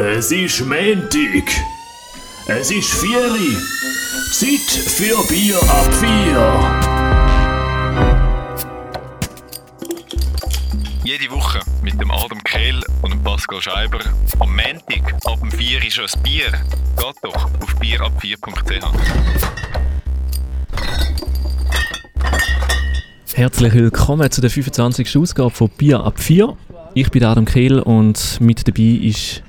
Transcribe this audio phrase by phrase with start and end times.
[0.00, 1.50] Es ist Montag.
[2.46, 3.56] Es ist Vieri.
[4.30, 6.70] Zeit für Bier ab vier.
[11.02, 13.98] Jede Woche mit dem Adam Kehl und dem Pascal Scheiber.
[14.38, 16.52] Am Montag ab dem 4 ist ein Bier.
[16.96, 18.86] Geht doch auf bierab4.ch.
[23.34, 25.16] Herzlich willkommen zu der 25.
[25.16, 26.56] Ausgabe von Bier ab 4.
[26.94, 29.42] Ich bin Adam Kehl und mit dabei ist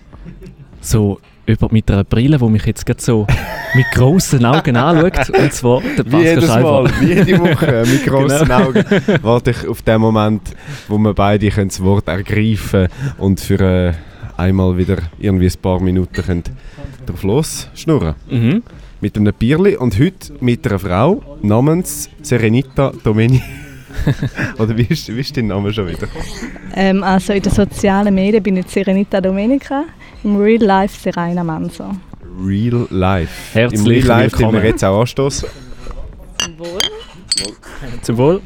[0.81, 3.25] so jemand mit einer Brille, wo mich jetzt gerade so
[3.73, 5.29] mit grossen Augen anschaut.
[5.29, 6.83] Und zwar der Wie Pascal jedes Scheiber.
[6.83, 8.59] Mal, jede Woche, mit grossen Genau.
[8.67, 8.85] Augen,
[9.21, 10.41] warte ich auf den Moment,
[10.87, 13.93] wo wir beide können das Wort ergreifen und für äh,
[14.37, 16.43] einmal wieder irgendwie ein paar Minuten können
[17.05, 18.15] drauf los schnurren.
[18.29, 18.63] Mhm.
[19.01, 23.41] Mit einem Bierli und heute mit einer Frau namens Serenita Domeni.
[24.59, 26.07] Oder wie ist, wie ist dein Name schon wieder?
[26.75, 29.85] Ähm, also in den sozialen Medien bin ich Serenita Domenica,
[30.23, 31.91] im Real Life Serena Manso.
[32.45, 33.53] Real Life.
[33.53, 34.65] Herzlich Im Real Life, den wir willkommen.
[34.65, 35.49] jetzt auch anstoßen.
[38.01, 38.41] Zum Wohl.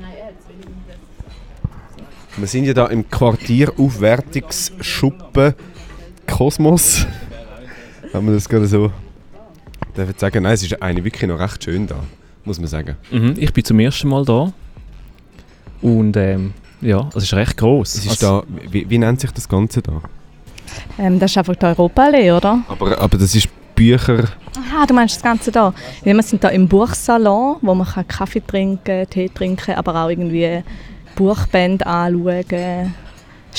[2.38, 5.54] Wir sind ja da im Quartier Aufwertungsschuppen
[6.28, 7.06] Kosmos.
[8.14, 8.92] Haben wir das gerade so
[9.96, 10.42] darf ich sagen?
[10.44, 11.96] Nein, es ist eigentlich wirklich noch recht schön da,
[12.46, 12.96] muss man sagen.
[13.12, 13.36] Mhm.
[13.38, 14.52] Ich bin zum ersten Mal da.
[15.84, 17.94] Und ähm, ja, es ist recht gross.
[17.96, 20.02] Es ist Also- da, wie, wie nennt sich das Ganze da?
[20.98, 22.60] Ähm, das ist einfach die Europaallee, oder?
[22.68, 24.26] Aber, aber das ist Bücher.
[24.56, 25.74] Aha, du meinst das Ganze da.
[26.06, 30.10] Ja, wir sind da im Buchsalon, wo man kann Kaffee trinken, Tee trinken, aber auch
[30.10, 30.64] irgendwie
[31.16, 32.94] Buchbände anschauen,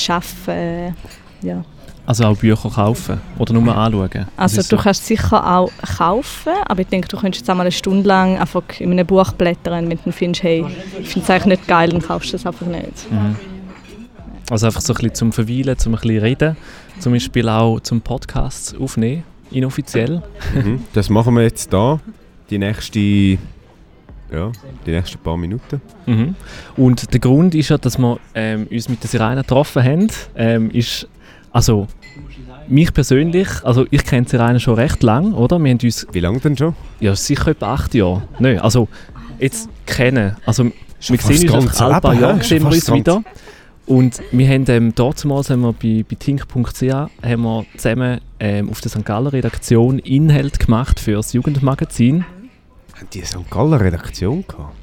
[0.07, 0.95] arbeiten.
[1.41, 1.63] Ja.
[2.07, 4.27] Also auch Bücher kaufen oder nur anschauen.
[4.37, 4.77] Also du so.
[4.77, 8.61] kannst sicher auch kaufen, aber ich denke, du könntest jetzt einmal eine Stunde lang einfach
[8.79, 10.65] in einem Buch blättern, wenn du findest, hey,
[10.99, 13.11] ich finde es eigentlich nicht geil, dann kaufst du es einfach nicht.
[13.11, 13.35] Mhm.
[14.49, 16.57] Also einfach so ein bisschen zum Verweilen, zum ein bisschen reden.
[16.99, 20.21] Zum Beispiel auch zum Podcasts aufnehmen, inoffiziell.
[20.53, 20.83] Mhm.
[20.93, 21.99] Das machen wir jetzt da.
[22.49, 22.99] Die nächste.
[22.99, 24.51] Ja,
[24.85, 25.81] die nächsten paar Minuten.
[26.05, 26.35] Mhm.
[26.77, 30.71] Und der Grund ist ja, dass wir ähm, uns mit der Sirene getroffen haben, ähm,
[30.71, 31.07] ist,
[31.51, 31.87] also
[32.67, 35.59] mich persönlich, also ich kenne Sirene schon recht lang, oder?
[35.59, 36.75] Wir haben uns, Wie lange denn schon?
[36.99, 38.87] ja sicher etwa acht Jahre, Nein, also
[39.39, 43.23] jetzt kennen, also wir sehen uns alle paar Jahre sehen wir uns wieder.
[43.87, 48.81] Und wir haben ähm, damals haben wir bei, bei tink.ch haben wir zusammen ähm, auf
[48.81, 49.05] der St.
[49.05, 52.25] Galler Redaktion Inhalt gemacht für das Jugendmagazin.
[52.95, 53.51] Haben die eine St.
[53.51, 54.73] Galler Redaktion gehabt?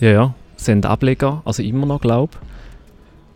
[0.00, 0.34] Ja, ja.
[0.56, 2.48] Es sind Ableger, also immer noch, glaube ich.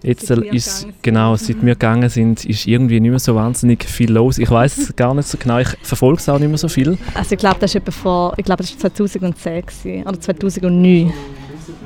[0.08, 1.02] Jetzt Seit äh, wir ist, gegangen sind.
[1.02, 4.38] genau, seit wir gegangen sind, ist irgendwie nicht mehr so wahnsinnig viel los.
[4.38, 6.98] Ich weiß es gar nicht so genau, ich verfolge es auch nicht mehr so viel.
[7.14, 11.12] Also ich glaube, das ist etwa vor, ich glaube, das war 2010 gewesen, oder 2009.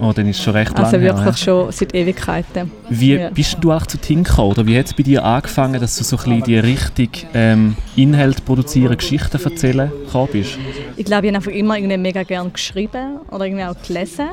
[0.00, 1.36] Oh, dann ist schon recht Also lange wirklich her.
[1.36, 2.70] schon seit Ewigkeiten.
[2.88, 3.30] Wie ja.
[3.30, 4.50] bist du auch zu Tink gekommen?
[4.50, 7.76] Oder wie hat es bei dir angefangen, dass du so ein bisschen die Richtung ähm,
[7.96, 10.58] Inhalt produzieren, Geschichten erzählen gekommen bist?
[10.96, 14.28] Ich glaube, ich habe einfach immer irgendwie mega gerne geschrieben oder irgendwie auch gelesen.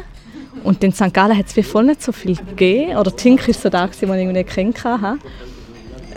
[0.63, 1.13] Und in St.
[1.13, 2.97] Gallen hat es voll nicht so viel gegeben.
[2.97, 5.21] Oder Tink war so da, gewesen, wo ich irgendwie kennengelernt.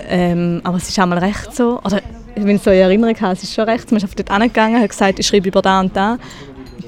[0.09, 2.01] Ähm, aber es ist auch mal recht so, oder
[2.37, 4.81] wenn ich so in Erinnerung habe, es ist schon recht, man ist auf dort angegangen,
[4.81, 6.19] hat gesagt, ich schreibe über da und da.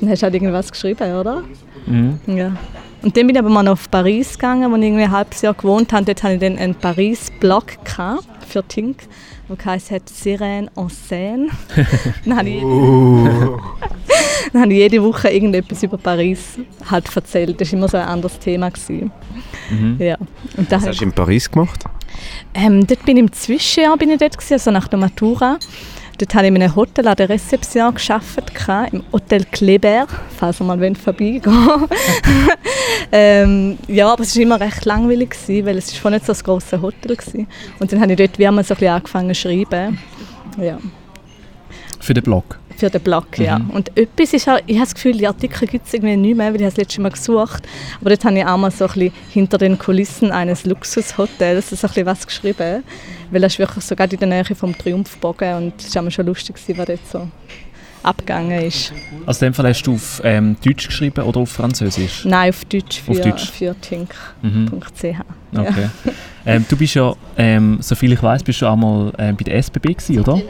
[0.01, 1.43] Dann hast du halt irgendwas geschrieben, oder?
[1.89, 2.19] Mhm.
[2.27, 2.53] Ja.
[3.03, 5.43] Und dann bin ich aber mal noch auf Paris gegangen, wo ich irgendwie ein halbes
[5.43, 6.05] Jahr gewohnt habe.
[6.05, 7.65] Dort hatte ich dann einen Paris-Blog
[8.49, 9.03] für Tink,
[9.47, 11.49] wo heisst hat Sirene en scène.
[12.25, 12.61] dann habe ich,
[14.53, 16.59] dann habe ich jede Woche irgendetwas über Paris
[16.91, 17.61] halt erzählt.
[17.61, 18.71] Das war immer so ein anderes Thema.
[18.71, 19.13] Gewesen.
[19.71, 19.97] Mhm.
[20.01, 20.17] Ja.
[20.57, 21.85] Und Was hast du in Paris gemacht?
[22.55, 25.59] ähm, dort bin ich im Zwischenjahr bin ich dort gewesen, also nach der Matura.
[26.19, 30.65] Dort habe ich in einem Hotel an der Rezeption gearbeitet, im Hotel Kleber, falls ihr
[30.65, 31.43] mal wollt, vorbeigehen
[33.13, 36.39] ähm, Ja, aber es war immer recht langweilig, gewesen, weil es war nicht so ein
[36.41, 37.47] grosses Hotel war.
[37.79, 39.99] Und dann habe ich dort wie einmal so ein bisschen angefangen zu schreiben.
[40.61, 40.79] Ja,
[42.01, 42.59] Für den Blog.
[42.79, 43.59] Für den Blog, ja.
[43.59, 43.71] Mhm.
[43.71, 46.49] Und etwas ist auch, ich habe das Gefühl, die Artikel gibt es irgendwie nicht mehr,
[46.53, 47.67] weil ich habe das letzte Mal gesucht.
[48.01, 51.77] Aber dort habe ich auch mal so ein bisschen hinter den Kulissen eines Luxushotels so
[51.77, 52.85] ein bisschen was geschrieben.
[53.31, 56.11] Weil das ist wirklich so gerade in der Nähe vom Triumphbogen und es war immer
[56.11, 57.29] schon lustig, gewesen, was dort so
[58.03, 58.93] abgegangen ist.
[59.27, 62.25] Also in dem Fall hast du auf ähm, Deutsch geschrieben oder auf Französisch?
[62.25, 63.51] Nein, auf Deutsch für, Auf Deutsch.
[63.51, 64.15] für tink.ch.
[64.43, 64.71] Mhm.
[65.53, 65.61] Ja.
[65.63, 65.89] Okay.
[66.47, 69.57] ähm, du bist ja, ähm, soviel ich weiß, bist du auch mal ähm, bei der
[69.57, 70.41] SBB gewesen, oder?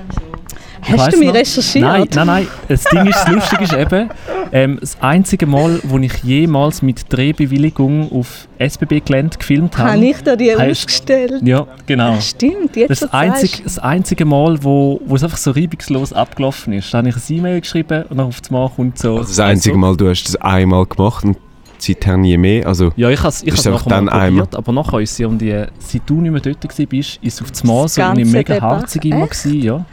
[0.82, 1.84] Hast du mich noch- recherchiert?
[1.84, 2.46] Nein, nein, nein.
[2.68, 4.10] Das Ding ist, das Lustige ist eben,
[4.52, 9.92] ähm, das einzige Mal, wo ich jemals mit Drehbewilligung auf SBB-Gelände gefilmt habe.
[9.92, 11.42] Habe ich da die Hast- ausgestellt?
[11.42, 12.18] Ja, genau.
[12.20, 13.66] Stimmt, jetzt Das, wo du einzig, sagst.
[13.66, 16.92] das einzige Mal, wo, wo es einfach so reibungslos abgelaufen ist.
[16.92, 19.16] Da habe ich ein E-Mail geschrieben und dann auf das Mal kommt so...
[19.18, 21.36] Also das einzige Mal, du hast das einmal gemacht und
[21.78, 22.66] seither nie mehr.
[22.66, 24.44] Also, Ja, ich habe es nachher mal dann einmal.
[24.46, 25.64] probiert, aber nachher ist sie um die...
[25.78, 28.54] Seit du nicht mehr dort warst, ist es auf das Mal so ganze eine mega
[28.54, 28.76] Debatte.
[28.76, 29.84] harzig immer ja.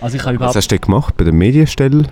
[0.00, 2.04] Also ich habe Was hast du denn gemacht bei der Medienstelle?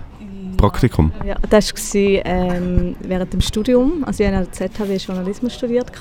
[0.57, 1.11] Praktikum?
[1.25, 4.03] Ja, das war ähm, während dem Studium.
[4.05, 5.91] Also ich habe an der ZHW Journalismus studiert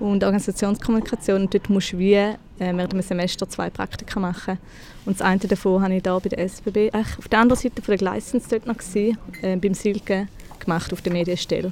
[0.00, 1.42] und Organisationskommunikation.
[1.42, 4.58] Und dort musst du wie äh, während dem Semester zwei Praktika machen.
[5.04, 7.82] Und das eine davon habe ich da bei der SBB, eigentlich auf der anderen Seite
[7.82, 10.28] von der Gleissens dort noch gewesen, äh, beim Silke
[10.58, 11.70] gemacht auf der Medienstelle.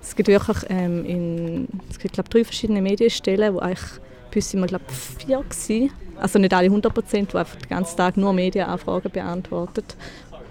[0.00, 4.00] Es gibt wirklich ähm, in, es gibt, glaub, drei verschiedene Medienstellen, wo eigentlich
[4.30, 5.90] bei uns wir glaub, vier gewesen.
[6.20, 9.96] Also nicht alle 100 Prozent, die einfach den ganzen Tag nur Medienanfragen beantwortet,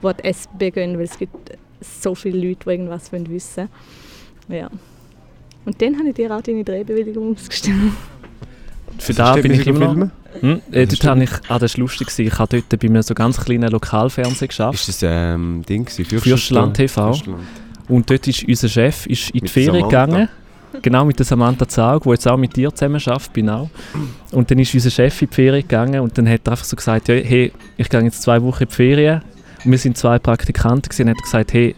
[0.02, 3.70] die die SBB gehen, weil es gibt so viele Leute, die irgendwas wollen wissen
[4.48, 4.70] Ja.
[5.66, 7.76] Und dann habe ich dir auch deine Drehbewilligung ausgestellt.
[9.00, 10.10] Für da Hast du bin ich immer noch...
[10.40, 10.62] Hm?
[10.72, 11.32] Äh, dort habe ich...
[11.50, 12.08] Ah, das war lustig.
[12.18, 14.88] Ich habe dort bei einem so ganz kleinen Lokalfernsehen geschafft.
[14.88, 16.06] Ist das ähm, Ding gewesen?
[16.20, 17.14] Fürstenland TV.
[17.14, 17.44] Fürstenland.
[17.90, 20.06] Und dort ist unser Chef ist in die Mit Ferien Samantha.
[20.06, 20.30] gegangen.
[20.82, 23.70] Genau, mit der Samantha Zaug, die jetzt auch mit dir zusammen arbeitet, genau.
[24.32, 26.76] Und dann ist unser Chef in die Ferien gegangen und dann hat er einfach so
[26.76, 29.22] gesagt, ja, hey, ich gehe jetzt zwei Wochen in die Ferien.
[29.66, 31.76] Und wir sind zwei Praktikanten gewesen, und hat gesagt, hey,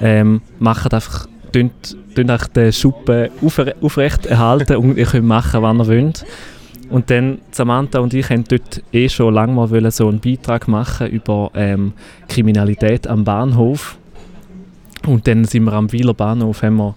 [0.00, 5.88] ähm, macht einfach, tönt einfach den Schuppen aufre aufrecht erhalten und ihr könnt machen, was
[5.88, 6.24] ihr wollt.
[6.90, 10.68] Und dann Samantha und ich haben dort eh schon lange mal wollen so einen Beitrag
[10.68, 11.94] machen über ähm,
[12.28, 13.96] Kriminalität am Bahnhof.
[15.06, 16.94] Und dann sind wir am Wieler Bahnhof, haben wir,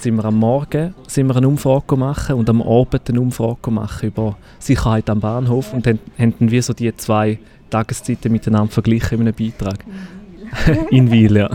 [0.00, 4.08] sind wir am Morgen sind wir eine Umfrage machen und am Abend eine Umfrage machen
[4.08, 7.38] über Sicherheit am Bahnhof und dann haben dann wie so die zwei
[7.70, 9.84] Tageszeiten miteinander verglichen in einem Beitrag.
[10.90, 11.50] in Wiel, ja.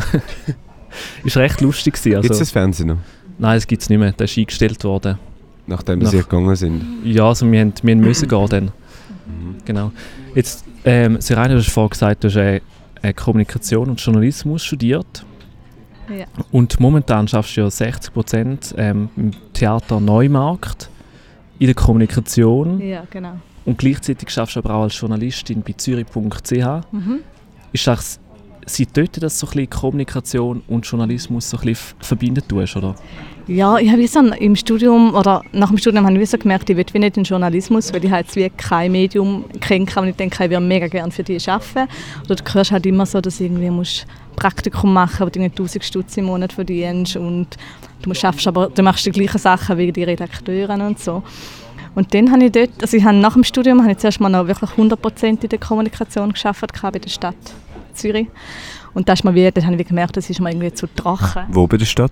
[1.23, 2.11] ist recht lustig gewesen.
[2.21, 2.97] Gibt es Also, das Fernsehen noch?
[3.39, 4.13] nein, es gibt es nicht mehr.
[4.15, 5.17] Das ist eingestellt worden.
[5.65, 6.83] Nachdem Nach- sie gegangen sind.
[7.03, 8.63] Ja, also wir, haben, wir müssen gehen dann.
[8.65, 9.55] Mhm.
[9.65, 9.91] Genau.
[10.35, 12.59] Jetzt, ähm, Serena, du hast vorhin gesagt, du hast äh,
[13.01, 15.25] äh, Kommunikation und Journalismus studiert.
[16.09, 16.25] Ja.
[16.51, 20.89] Und momentan schaffst du ja 60 Prozent ähm, im Theater Neumarkt,
[21.59, 22.81] in der Kommunikation.
[22.81, 23.33] Ja, genau.
[23.65, 26.91] Und gleichzeitig schaffst du aber auch als Journalistin bei zürich.ch.
[26.91, 27.19] Mhm.
[27.71, 28.19] Ist das
[28.65, 32.75] seit dort, dass du so ein bisschen Kommunikation und Journalismus so ein bisschen verbinden tust,
[32.75, 32.95] oder?
[33.45, 37.01] Ja, ich habe im Studium oder nach dem Studium habe ich so gemerkt, ich will
[37.01, 40.61] nicht in Journalismus, weil ich halt wie kein Medium kenne und ich denke, ich würde
[40.61, 41.89] mega gerne für die arbeiten.
[42.23, 44.07] Oder du hörst halt immer so, dass du irgendwie musst
[44.37, 47.47] Praktikum machen, wo du irgendwie 1000 Stutz im Monat verdienst und
[48.01, 51.21] du musst schaffst, aber du machst die gleichen Sachen wie die Redakteuren und so.
[51.95, 54.29] Und dann habe ich dort, also ich habe nach dem Studium habe ich zuerst mal
[54.29, 57.35] noch wirklich 100% in der Kommunikation gearbeitet bei der Stadt
[57.93, 58.27] Zürich.
[58.93, 61.43] Und da ist mir wie, dann habe ich gemerkt, das ist mir irgendwie zu trocken
[61.49, 62.11] Wo bei der Stadt?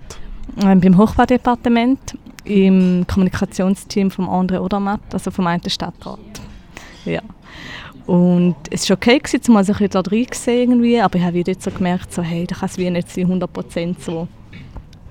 [0.60, 1.98] Ähm, beim Hochbaudepartement
[2.44, 6.18] im Kommunikationsteam von André Odermatt, also vom einen Stadtrat.
[7.04, 7.22] Ja.
[8.06, 11.00] Und es war okay, gewesen, um mal so ein bisschen da rein zu sehen irgendwie,
[11.00, 13.26] aber ich habe wie dort so gemerkt, so, hey, da kann es wie nicht sein,
[13.26, 14.28] 100% so.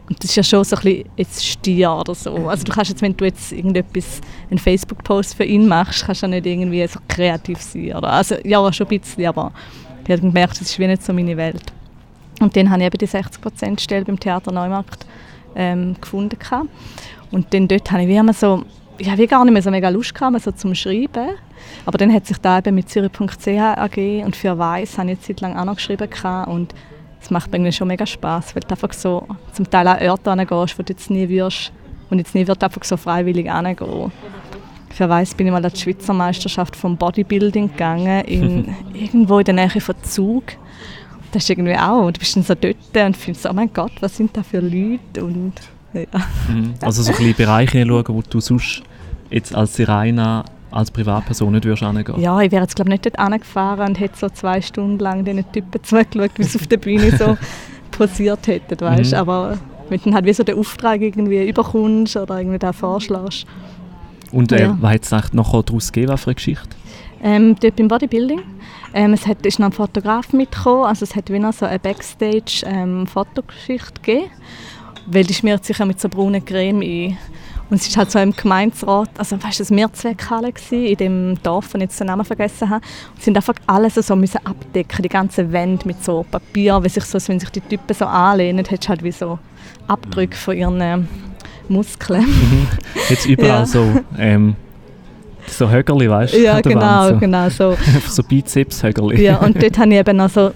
[0.09, 2.49] Und das ist ja schon so ein bisschen Stier oder so.
[2.49, 6.25] Also du kannst jetzt, wenn du jetzt irgendetwas, einen Facebook-Post für ihn machst, kannst du
[6.25, 7.95] ja nicht irgendwie so kreativ sein.
[7.95, 8.11] Oder?
[8.11, 9.53] Also ja, schon ein bisschen, aber
[10.03, 11.71] ich habe gemerkt, das ist wie nicht so meine Welt.
[12.41, 15.05] Und dann habe ich eben die 60%-Stelle beim Theater Neumarkt
[15.55, 16.37] ähm, gefunden.
[16.37, 16.67] gehabt.
[17.31, 18.63] Und dann dort habe ich wie immer so,
[18.97, 21.29] ich habe gar nicht mehr so mega Lust gehabt, so zum Schreiben.
[21.85, 25.27] Aber dann hat sich da eben mit Zürich.ch AG und für Weiss habe ich jetzt
[25.27, 26.47] seit lang auch noch geschrieben gehabt.
[26.47, 26.73] und
[27.21, 30.79] es macht mir schon mega Spaß, weil du einfach so zum Teil auch Orte hingehst,
[30.79, 31.71] wo du jetzt nie wirst
[32.09, 34.11] und jetzt nie wird einfach so freiwillig hingehen.
[34.89, 39.45] Für Weiss bin ich mal an die Schweizer Meisterschaft vom Bodybuilding gegangen, in, irgendwo in
[39.45, 40.43] der Nähe von Zug.
[41.33, 44.17] Das ist irgendwie auch, du bist dann so dort und findest, oh mein Gott, was
[44.17, 45.53] sind da für Leute und
[45.93, 46.01] ja.
[46.49, 46.73] Mhm.
[46.81, 48.83] Also so ein bisschen Bereiche hinschauen, wo du sonst
[49.29, 52.19] jetzt als Sirena, als Privatperson nicht würdest hingehen.
[52.21, 55.43] Ja, ich wäre jetzt glaube nicht dort angefahren und hätte so zwei Stunden lang den
[55.51, 57.37] Typen zugeschaut, wie sie auf der Bühne so
[57.91, 59.17] posiert hätten, weißt Mhm.
[59.17, 59.57] Aber
[59.89, 63.45] wenn du halt wie so den Auftrag irgendwie überkommst oder irgendwie da vorschlägst.
[64.31, 64.77] Und äh, Ja.
[64.79, 66.69] was hat es nachher daraus gegeben, für eine Geschichte?
[67.23, 68.41] Ähm, dort beim Bodybuilding.
[68.93, 71.79] Ähm, es hat, ist noch ein Fotograf mitgekommen, also es hat wie noch so eine
[71.79, 74.29] Backstage-Fotogeschichte gegeben.
[75.07, 77.17] Weil die schmiert sich ja mit so brauner Creme ein.
[77.71, 81.73] Und es ist halt so im Gemeinderat, also weißt du, das Mehrzweckhalle in dem Dorf,
[81.73, 82.83] ich jetzt den Namen vergessen habe.
[83.13, 86.89] Und sie sind einfach alles so müssen abdecken, die ganze Wand mit so Papier, wie
[86.89, 89.39] sich so, wenn sich die Typen so anlehnen, hättest du halt wie so
[89.87, 91.07] Abdrücke von ihren ähm,
[91.69, 92.25] Muskeln.
[93.07, 93.65] Jetzt überall Ja.
[93.65, 93.85] so,
[94.17, 94.57] ähm,
[95.51, 96.41] so Högerli, weißt du?
[96.41, 97.19] ja, genau, Wand, so.
[97.19, 97.77] genau so.
[98.09, 99.21] so Bizeps-Högerli.
[99.21, 100.51] Ja, und dort habe ich eben also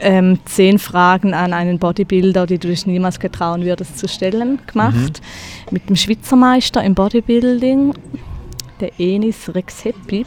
[0.00, 5.20] ähm, zehn Fragen an einen Bodybuilder, die du dich niemals getrauen würdest zu stellen, gemacht.
[5.70, 7.94] Mit dem Schweizer Meister im Bodybuilding,
[8.80, 10.24] der Enis Rexepi.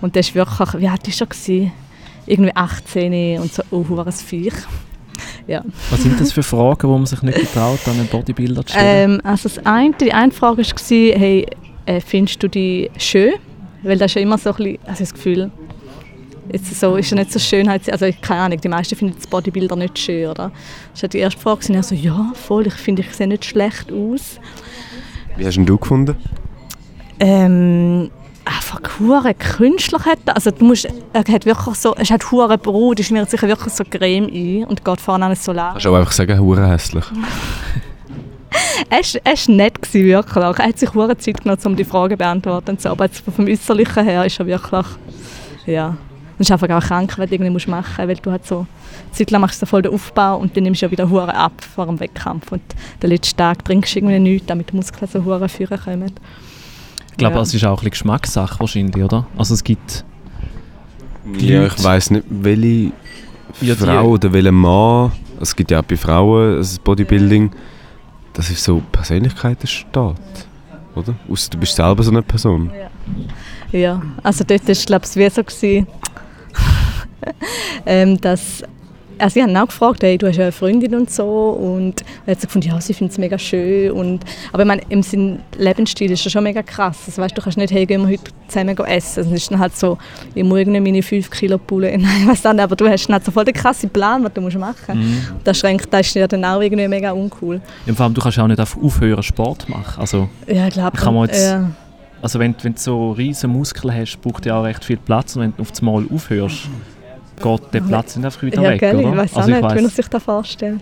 [0.00, 1.72] Und der ist wirklich, wie alt ist er gewesen?
[2.26, 4.54] Irgendwie 18 und so, oh, was Viech.
[5.46, 5.62] Ja.
[5.90, 9.14] Was sind das für Fragen, die man sich nicht getraut, an einen Bodybuilder zu stellen?
[9.14, 11.46] Ähm, also das eine, die eine Frage war, hey,
[11.86, 13.34] äh, findest du die schön?
[13.84, 15.50] Weil das ist ja immer so ein bisschen, also das Gefühl,
[16.52, 19.76] Jetzt so ist ja nicht so schön, also keine Ahnung, die meisten finden das Bodybuilder
[19.76, 20.52] nicht schön, oder?
[20.92, 23.46] Das war die erste Frage und er so, ja, voll, ich finde, ich sehe nicht
[23.46, 24.38] schlecht aus.
[25.36, 26.16] Wie hast ihn du gefunden?
[27.18, 28.10] Ähm,
[28.44, 33.00] einfach hure künstlich hat also du musst er hat wirklich so es hat hure Brot
[33.00, 35.98] es schmiert sich wirklich so Creme ein und geht vorne an Solar Kannst du auch
[35.98, 37.04] einfach sagen hure hässlich
[38.90, 42.12] er ist, ist nett gewesen, wirklich er hat sich hure Zeit genommen um die Fragen
[42.14, 42.90] zu beantworten und so.
[42.90, 44.86] aber jetzt vom äußerlichen her ist er wirklich
[45.66, 45.96] ja
[46.38, 48.66] es ist einfach auch krank wenn du irgendwie musst machen weil du halt so
[49.12, 51.52] Zeit lang machst du voll den Aufbau und dann nimmst du ja wieder hure ab
[51.74, 52.62] vor dem Wettkampf und
[53.02, 56.12] den letzten Tag trinkst du irgendwie nichts damit die Muskeln so hure führen kommen
[57.10, 57.42] ich glaube, Ja.
[57.42, 59.24] es ist auch ein bisschen Geschmackssache wahrscheinlich, oder?
[59.38, 60.04] Also es gibt...
[61.24, 62.90] Die ja, Leute- ich weiss nicht welche
[63.60, 67.52] Ja, Frau oder welcher Mann es gibt ja auch bei Frauen das Bodybuilding
[68.34, 70.20] das ist so Persönlichkeitenstaat
[70.94, 71.14] oder?
[71.28, 72.70] Ausser du bist selber so eine Person.
[73.72, 75.86] Ja, also dort war es glaube ich so, gewesen,
[77.86, 78.62] ähm, dass
[79.24, 82.32] also sie haben auch gefragt, hey, du hast ja eine Freundin und so und er
[82.32, 84.20] hat so gefunden, ja, sie findet es mega schön und
[84.52, 87.56] aber ich meine, im Sinn Lebensstil ist ja schon mega krass, also, weißt, du kannst
[87.56, 89.96] nicht, hey, gehen wir heute zusammen essen, also, es ist dann halt so,
[90.34, 93.24] ich muss irgendwie meine 5 Kilo pullen, nein, weiss nicht, aber du hast dann halt
[93.24, 95.08] so voll den krassen Plan, was du musst machen musst.
[95.08, 95.36] Mhm.
[95.42, 97.62] Das schränkt, das ist ja dann auch irgendwie mega uncool.
[97.86, 100.00] Ja, vor allem, du kannst auch nicht aufhören Sport machen.
[100.00, 101.70] Also, Ja, ich glaube, Kann man jetzt- ja.
[102.20, 105.42] also wenn, wenn du so riesen Muskeln hast, braucht ja auch recht viel Platz und
[105.42, 106.68] wenn du auf das Mal aufhörst,
[107.36, 109.10] geht der Platz nicht einfach wieder ja, weg, gell, oder?
[109.10, 110.80] ich weiß auch also ich nicht, wie man sich das vorstellt.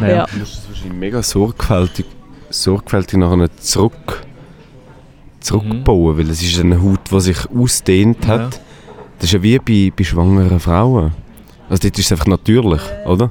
[0.00, 0.08] ja.
[0.08, 0.26] ja.
[0.26, 2.06] Du musst das wahrscheinlich mega sorgfältig,
[2.50, 4.24] sorgfältig nachher zurück,
[5.40, 8.54] zurückbauen, weil es ist eine Haut, die sich ausdehnt hat.
[8.54, 8.60] Ja.
[9.18, 11.12] Das ist ja wie bei, bei schwangeren Frauen.
[11.68, 13.30] Also dort ist es einfach natürlich, oder?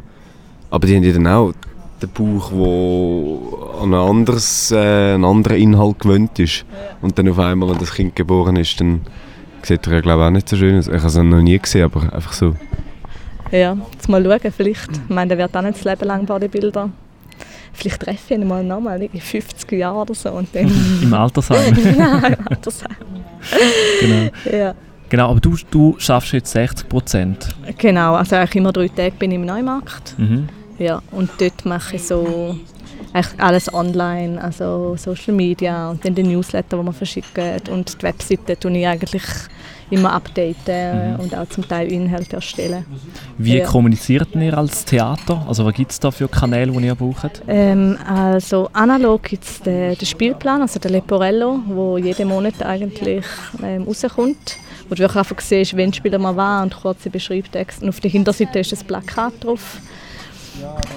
[0.70, 1.54] Aber die haben ja dann auch
[2.02, 6.66] den Bauch, der an ein anderes, äh, einen anderen Inhalt gewöhnt ist.
[7.02, 9.02] Und dann auf einmal, wenn das Kind geboren ist, dann
[9.66, 10.88] sieht er ja glaube ich auch nicht so schön aus.
[10.88, 12.56] Ich habe es noch nie gesehen, aber einfach so.
[13.52, 14.92] Ja, jetzt mal schauen, vielleicht.
[14.92, 16.90] Ich meine, der wird auch nicht das Leben lang Bodybuilder.
[17.74, 20.72] Vielleicht treffe ich ihn mal nochmal in 50 Jahren oder so und dann...
[21.02, 21.76] Im Altersheim.
[21.98, 22.22] ja,
[22.62, 22.84] das
[24.00, 24.30] genau.
[24.52, 24.74] ja.
[25.10, 27.50] genau, aber du, du schaffst jetzt 60 Prozent.
[27.78, 30.16] Genau, also eigentlich immer drei Tage bin ich im Neumarkt.
[30.18, 30.48] Mhm.
[30.80, 32.58] Ja, und dort mache ich so
[33.16, 38.04] eigentlich alles online, also Social Media und dann den Newsletter, den wir verschicken und die
[38.04, 39.24] Webseite tue ich eigentlich
[39.92, 41.20] immer updaten Mhm.
[41.20, 42.86] und auch zum Teil Inhalte erstellen.
[43.38, 43.66] Wie Ja.
[43.66, 45.46] kommuniziert ihr als Theater?
[45.48, 47.42] Also was gibt es da für Kanäle, die ihr braucht?
[47.48, 53.24] Ähm, also analog gibt es den, den Spielplan, also den Leporello, wo jeden Monat eigentlich
[53.64, 54.58] ähm, rauskommt.
[54.90, 57.82] Wo du wirklich einfach siehst, wen spielen wir wann und kurze Beschreibtext.
[57.84, 59.78] Und auf der Hinterseite ist ein Plakat drauf.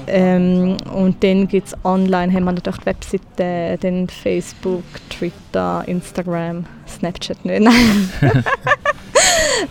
[0.06, 6.64] Ähm, und dann gibt es online, haben wir natürlich die Webseite, dann Facebook, Twitter, Instagram,
[6.86, 8.10] Snapchat nicht, nein.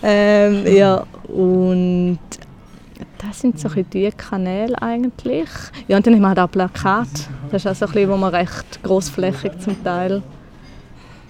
[0.03, 2.19] ähm, ja, und
[3.17, 5.49] das sind so ein bisschen die Kanäle eigentlich.
[5.87, 7.07] Ja, und dann haben wir halt auch Plakat.
[7.51, 10.21] Das ist auch so ein bisschen, wo man recht grossflächig zum Teil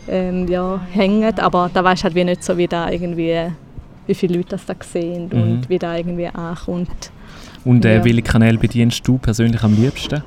[0.10, 1.40] ähm, ja, hängt.
[1.40, 3.52] Aber da du halt wie nicht so, wie da irgendwie,
[4.06, 5.42] wie viele Leute das da sehen Mhm.
[5.42, 7.12] und wie da irgendwie ankommt.
[7.68, 8.06] Und äh, Ja.
[8.06, 10.24] welche Kanäle bedienst du persönlich am liebsten?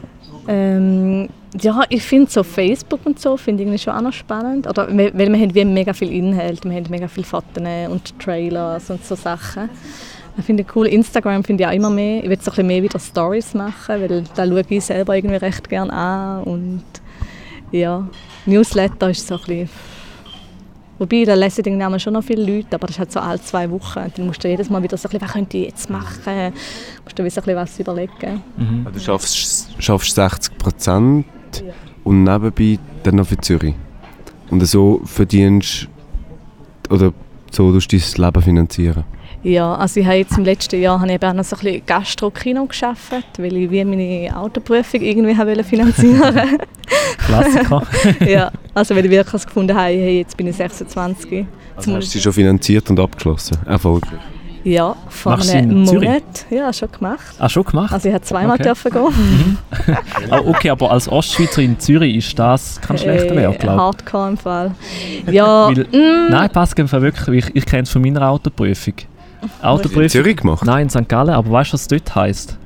[0.47, 1.29] Ähm,
[1.61, 4.67] ja, ich finde so Facebook und so finde ich schon auch noch spannend.
[4.67, 8.91] Oder, weil wir haben wie mega viel Inhalt, wir haben mega viele Fotos und Trailers
[8.91, 9.71] und so Sachen.
[10.37, 10.87] Ich finde cool.
[10.87, 12.23] Instagram finde ich auch immer mehr.
[12.23, 15.37] Ich will so ein bisschen mehr wieder Stories machen, weil da schaue ich selber irgendwie
[15.37, 16.43] recht gerne an.
[16.45, 16.83] Und
[17.73, 18.07] ja,
[18.45, 19.69] Newsletter ist so ein bisschen...
[21.01, 23.41] Wobei, da lesen irgendwie auch schon noch viele Leute, aber das ist halt so alle
[23.41, 24.13] zwei Wochen.
[24.15, 26.53] Dann musst du jedes Mal wieder so ein bisschen, was könnte ich jetzt machen?
[27.05, 28.43] musst du ein bisschen was überlegen.
[28.59, 28.87] Mhm.
[28.93, 31.25] Du schaffst, schaffst 60 Prozent
[32.05, 33.75] und nebenbei dann noch für Zürich.
[34.51, 35.89] Und so verdienst
[36.91, 37.15] oder
[37.51, 39.05] so tust du dein Leben finanzieren.
[39.43, 41.63] Ja, also ich habe jetzt im letzten Jahr habe ich eben auch noch so ein
[41.63, 46.21] bisschen Gastro-Kino gearbeitet, weil ich wie meine Autoprüfung irgendwie habe wollte finanzieren
[47.27, 47.83] Klassiker.
[48.27, 51.47] Ja, also weil ich wirklich gefunden habe, hey, jetzt bin ich 26.
[51.77, 53.57] Also hast du sie schon finanziert und abgeschlossen?
[53.65, 54.21] Erfolgreich.
[54.63, 56.09] Ja, vor Machst du einem in Zürich?
[56.11, 56.47] Monat.
[56.51, 57.35] Ja, schon gemacht.
[57.39, 57.95] ah, schon gemacht?
[57.95, 58.65] Also ich habe zweimal Okay.
[58.65, 59.59] dürfen gehen.
[60.31, 63.81] Ah, okay, aber als Ostschweizer in Zürich ist das kein schlechter Wert, glaube ich.
[63.81, 64.75] Hardcore im Fall.
[65.31, 67.47] Ja, Weil- mm, Nein, passt im Fall wirklich.
[67.47, 68.93] Ich, ich kenne es von meiner Autoprüfung.
[69.41, 70.09] Hast du in Autoprüfung?
[70.09, 70.65] Zürich gemacht?
[70.65, 71.09] Nein, in St.
[71.09, 72.59] Gallen, aber weißt du, was dort heisst?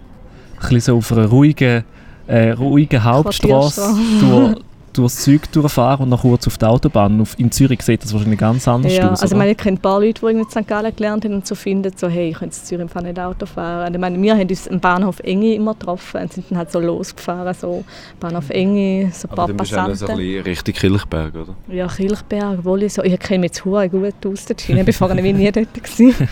[0.55, 1.85] Ein bisschen so auf einer ruhigen,
[2.27, 4.57] äh, ruhigen Hauptstraße durch
[4.95, 7.21] durchs Zeug durchfahren und dann kurz auf die Autobahn.
[7.21, 9.77] Auf, in Zürich sieht das wahrscheinlich ganz anders Ja, aus, also ich meine, ich kenne
[9.77, 10.69] ein paar Leute, die irgendwie in St.
[10.69, 13.45] Gallen gelernt haben und so finden, so, hey, ich könnte in Zürich einfach nicht Auto
[13.47, 13.89] fahren.
[13.89, 16.73] Und ich meine, wir haben uns am Bahnhof Enge immer getroffen und sind dann halt
[16.73, 17.85] so losgefahren, so
[18.21, 20.17] Bahnhof Enge, so ein Aber paar dann bist du auch noch so ein Passanten.
[20.27, 21.55] bisschen Richtung Kilchberg, oder?
[21.69, 25.01] Ja, Kilchberg, obwohl ich so, ich kenne mich jetzt hure gut aus dort hinein, ich
[25.01, 25.75] war vorher nie dort.
[25.75, 26.15] gewesen.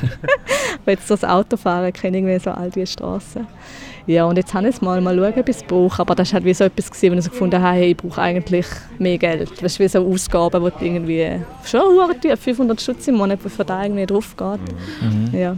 [0.83, 3.47] Aber jetzt so das Autofahren kenne ich irgendwie so all diese Straßen.
[4.07, 6.01] Ja, und jetzt habe ich es mal, mal schauen, ob ich es brauche.
[6.01, 7.97] Aber das war halt wie so etwas, gewesen, wo ich so gefunden habe, hey, ich
[7.97, 8.67] brauche eigentlich
[8.99, 9.63] mehr Geld.
[9.63, 13.65] Weißt du, wie so Ausgaben, die du irgendwie schon teuer, 500 Stutz im Monat, bevor
[13.65, 14.77] da irgendwie drauf geht.
[15.01, 15.39] Mhm.
[15.39, 15.57] Ja.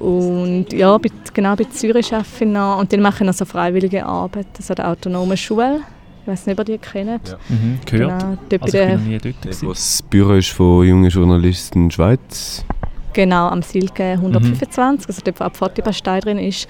[0.00, 0.98] Und ja,
[1.32, 2.78] genau bei Zürich arbeite ich noch.
[2.78, 5.80] Und dann mache ich noch so freiwillige Arbeit, also der autonomen Schule.
[6.22, 7.36] Ich weiß nicht, ob ihr die kennt.
[7.48, 8.20] Mhm, gehört.
[8.20, 9.42] Genau, dort Also ich der bin noch nie dort.
[9.42, 9.66] Gewesen.
[9.68, 12.64] wo das Büro ist von jungen Journalisten Schweiz.
[13.12, 16.68] Genau, am Silke 125, also dort, wo auch die Fortibastei drin ist.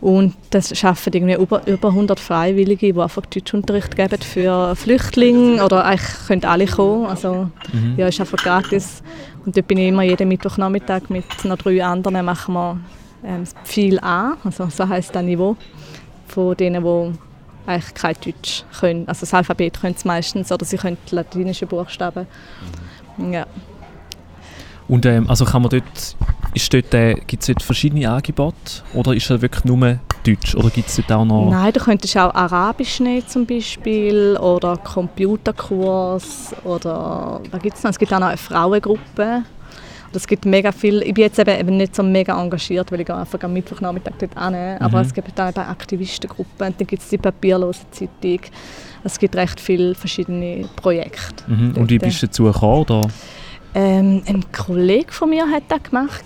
[0.00, 5.84] Und das arbeiten irgendwie über, über 100 Freiwillige, die einfach Deutschunterricht geben für Flüchtlinge oder
[5.84, 7.06] eigentlich können alle kommen.
[7.06, 7.94] Also Mhm.
[7.96, 9.02] ja, ist einfach gratis.
[9.44, 12.78] Und dort bin ich immer jeden Mittwochnachmittag mit noch drei anderen machen wir
[13.24, 15.56] ähm, viel an, also so heisst das Niveau
[16.28, 17.18] von denen, die
[17.66, 19.06] eigentlich kein Deutsch können.
[19.06, 22.26] Also das Alphabet können sie meistens oder sie können die latinischen Buchstaben.
[23.30, 23.46] Ja.
[24.88, 26.16] Und ähm, also kann man dort,
[26.54, 28.56] ist dort, äh, gibt es dort verschiedene Angebote
[28.94, 31.50] oder ist das wirklich nur Deutsch oder gibt es dort auch noch...
[31.50, 37.90] Nein, du könntest auch Arabisch nehmen zum Beispiel oder Computerkurs oder was gibt's noch?
[37.90, 39.42] Es gibt auch noch eine Frauengruppe.
[40.12, 41.02] Es gibt mega viel.
[41.02, 44.32] Ich bin jetzt eben, eben nicht so mega engagiert, weil ich einfach am Mittwochnachmittag dort
[44.32, 44.76] hin.
[44.80, 45.04] Aber Mhm.
[45.06, 48.40] es gibt auch eben Aktivistengruppen und dann gibt es die papierlose Zeitung.
[49.04, 51.44] Es gibt recht viele verschiedene Projekte.
[51.46, 51.76] Mhm.
[51.76, 52.80] Und wie bist du dazu gekommen?
[52.80, 53.02] Oder?
[53.74, 56.24] Ähm, ein Kollege von mir hat das gemacht,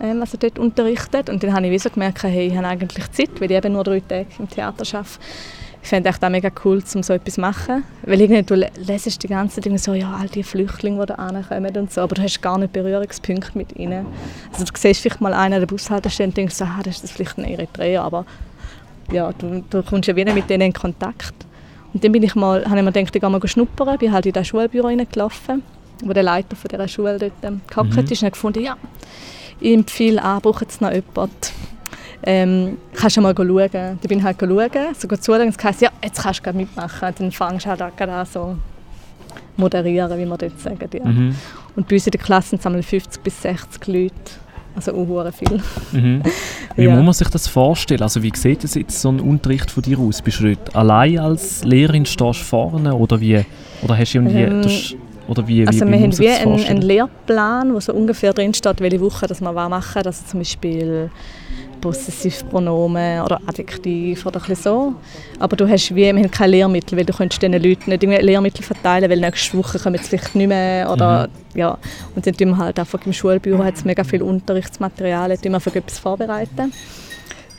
[0.00, 1.28] ähm, was er dort unterrichtet.
[1.28, 3.84] Und dann habe ich so gemerkt, hey, ich habe eigentlich Zeit, weil ich eben nur
[3.84, 5.18] drei Tage im Theater arbeite.
[5.80, 7.84] Ich fände es mega cool, um so etwas zu machen.
[8.02, 11.14] Weil irgendwie, du le- lesest die ganze Zeit so, ja, all die Flüchtlinge, die da
[11.14, 14.06] ankommen und so, aber du hast gar nicht Berührungspunkte mit ihnen.
[14.52, 17.04] Also du siehst vielleicht mal einen an der Bushaltestelle und denkst so, ah, das ist
[17.04, 18.26] das vielleicht ein Eritreer, aber
[19.10, 21.34] ja, du, du kommst ja wieder mit denen in Kontakt.
[21.94, 24.26] Und dann bin ich mal, habe ich mir gedacht, ich gehe mal schnuppern, bin halt
[24.26, 25.62] in das Schulbüro reingelaufen,
[26.04, 28.04] wo der Leiter von dieser Schule dort ähm, gehockt Mhm.
[28.10, 28.76] ist und gefunden, ja,
[29.60, 31.34] ich empfehle an, braucht jetzt noch jemanden.
[32.24, 33.68] Ähm, kannst du mal schauen.
[33.72, 36.52] Dann bin ich halt schauen, so gut zuschauen, und es heisst, ja, jetzt kannst du
[36.52, 37.14] mitmachen.
[37.18, 38.56] Dann fängst du halt gerade an, so
[39.56, 40.94] moderieren, wie man dort sagt.
[40.94, 41.04] Ja.
[41.04, 41.34] Mhm.
[41.76, 44.14] Und bei uns in der Klasse sind es einmal 50 bis 60 Leute.
[44.74, 45.60] Also auch viel.
[45.92, 46.22] Mhm.
[46.76, 46.94] Wie Ja.
[46.94, 48.02] muss man sich das vorstellen?
[48.02, 50.22] Also wie sieht das jetzt so ein Unterricht von dir aus?
[50.22, 53.44] Bist du allein als Lehrerin, stehst vorne oder wie?
[53.82, 54.42] Oder hast du irgendwie...
[54.42, 54.62] Ähm,
[55.28, 58.80] oder wie, Also wie, wir haben wie einen, einen Lehrplan, wo so ungefähr drin steht,
[58.80, 60.02] welche Woche dass wir was machen.
[60.04, 61.10] Also zum Beispiel
[61.80, 64.94] Possessivpronomen oder Adjektiv oder so.
[65.38, 68.20] Aber du hast wie, wir haben keine Lehrmittel, weil du kannst diesen Leuten nicht irgendwie
[68.20, 70.90] Lehrmittel verteilen, weil nächste Woche kommen sie vielleicht nicht mehr.
[70.90, 71.78] Oder, ja.
[72.16, 75.74] Und dann tun wir halt einfach im Schulbüro hat's mega viel Unterrichtsmaterial, tun wir einfach
[75.74, 76.72] etwas vorbereiten.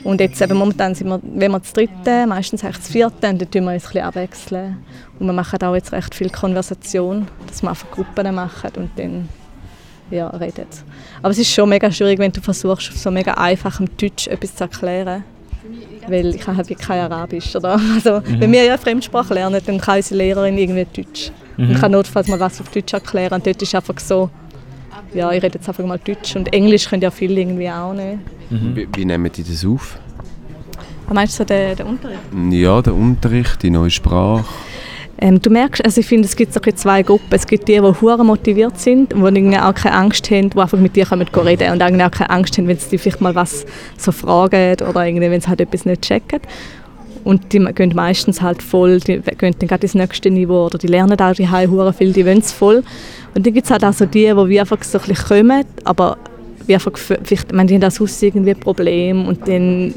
[0.02, 3.50] Und jetzt eben momentan sind wir, wenn wir das dritte, meistens das vierte, und dann
[3.50, 4.76] tun wir uns ein bisschen abwechseln.
[5.18, 9.28] Und wir machen auch jetzt recht viel Konversation, dass wir einfach Gruppen machen und dann
[10.10, 10.66] ja, reden.
[11.22, 14.56] Aber es ist schon mega schwierig, wenn du versuchst, auf so mega einfachem Deutsch etwas
[14.56, 15.24] zu erklären.
[16.08, 17.54] Weil ich kann halt kein Arabisch.
[17.54, 17.78] Oder?
[17.94, 21.30] Also, Wenn wir ja eine Fremdsprache lernen, dann kann unsere Lehrerin irgendwie Deutsch.
[21.58, 23.34] Und kann notfalls mal was auf Deutsch erklären.
[23.34, 24.30] Und dort ist einfach so,
[25.14, 26.36] ja, ich rede jetzt einfach mal Deutsch.
[26.36, 28.18] Und Englisch können ja viele irgendwie auch nicht.
[28.50, 29.98] Wie, wie nehmen die das auf?
[31.06, 32.20] Was meinst du so den, den Unterricht?
[32.50, 34.44] Ja, der Unterricht, die neue Sprache.
[35.22, 37.26] Ähm, du merkst, also ich finde, es gibt so zwei Gruppen.
[37.30, 40.78] Es gibt die, die hure motiviert sind, die irgendwie auch keine Angst haben, die einfach
[40.78, 43.66] mit dir reden und eigentlich auch keine Angst haben, wenn sie dich vielleicht mal was
[43.98, 46.40] so fragen oder irgendwie, wenn sie halt etwas nicht checken.
[47.24, 50.86] Und die gehen meistens halt voll, die gehen dann gerade ins nächste Niveau oder die
[50.86, 52.82] lernen auch die hure viel, die wollen es voll.
[53.34, 56.16] Und dann gibt es halt auch so die, die einfach so ein bisschen kommen, aber
[56.66, 56.92] wie einfach,
[57.52, 59.94] meine, die haben das aus irgendwie ein Problem und dann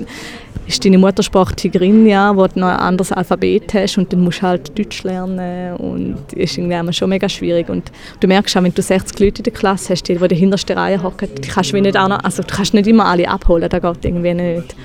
[0.66, 4.44] ist deine Muttersprache Tigrinya, wo du noch ein anderes Alphabet hast und dann musst du
[4.44, 8.74] halt Deutsch lernen und das ist irgendwie schon mega schwierig und du merkst auch, wenn
[8.74, 11.74] du 60 Leute in der Klasse hast, die, in der hintersten Reihe hocken, die kannst
[11.74, 14.76] du nicht auch noch, also du kannst nicht immer alle abholen, das geht irgendwie nicht.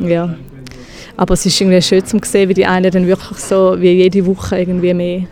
[0.00, 0.34] Ja.
[1.16, 4.24] Aber es ist irgendwie schön zu sehen, wie die einen dann wirklich so wie jede
[4.26, 5.22] Woche irgendwie mehr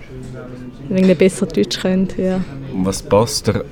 [0.88, 2.09] irgendwie besser Deutsch können.
[2.16, 2.40] Ja.
[2.73, 3.64] Und was passt dir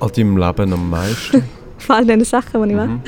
[0.00, 1.42] an deinem Leben am meisten?
[1.78, 3.00] Vor allem den Sachen, die ich mache.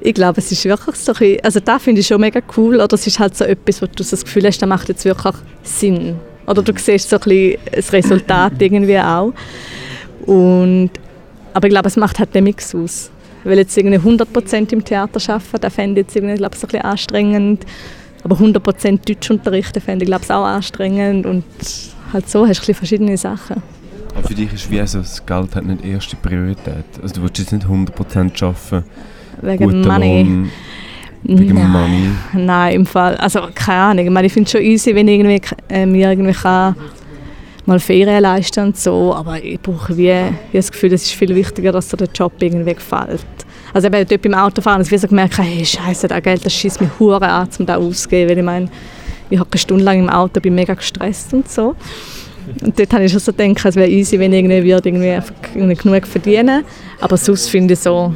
[0.00, 2.76] Ich glaube, es ist wirklich so ein bisschen, also das finde ich schon mega cool,
[2.76, 5.04] oder es ist halt so etwas, wo du so das Gefühl hast, das macht jetzt
[5.04, 6.16] wirklich Sinn.
[6.46, 9.32] Oder du siehst so ein bisschen das Resultat irgendwie auch.
[10.26, 10.90] Und,
[11.52, 13.10] aber ich glaube, es macht halt den Mix aus.
[13.46, 16.66] Weil jetzt irgendwie 100% im Theater arbeiten, das fände ich jetzt irgendwie, glaube ich, so
[16.66, 17.64] ein bisschen anstrengend.
[18.24, 21.44] Aber 100% Deutsch unterrichten fände ich glaube ich auch anstrengend und
[22.12, 23.62] halt so hast du ein bisschen verschiedene Sachen.
[24.16, 26.84] Aber für dich ist wie so, das Geld hat nicht erste Priorität.
[27.00, 28.84] Also du willst jetzt nicht 100% arbeiten,
[29.42, 30.22] Wegen Money.
[30.22, 30.50] Lohn,
[31.22, 31.70] wegen Nein.
[31.70, 32.10] Money.
[32.32, 34.06] Nein, im Fall, also keine Ahnung.
[34.06, 36.74] Ich, meine, ich finde es schon easy, wenn ich irgendwie, äh, mir irgendwie kann
[37.66, 41.34] mal Ferien leisten und so, aber ich brauche wie, habe das Gefühl, es ist viel
[41.34, 43.26] wichtiger, dass dir der Job irgendwie gefällt.
[43.74, 46.52] Also eben dort beim Autofahren, dass ich so gemerkt habe, hey, scheiße, das Geld, das
[46.54, 48.68] schießt mich hure an, um das auszugeben, weil ich meine,
[49.28, 51.74] ich habe stundenlang im Auto, bin mega gestresst und so.
[52.62, 55.74] Und dort habe ich schon so gedacht, es wäre easy, wenn ich irgendwie, würde, irgendwie,
[55.74, 56.64] genug verdienen
[57.00, 58.14] aber sonst finde ich so,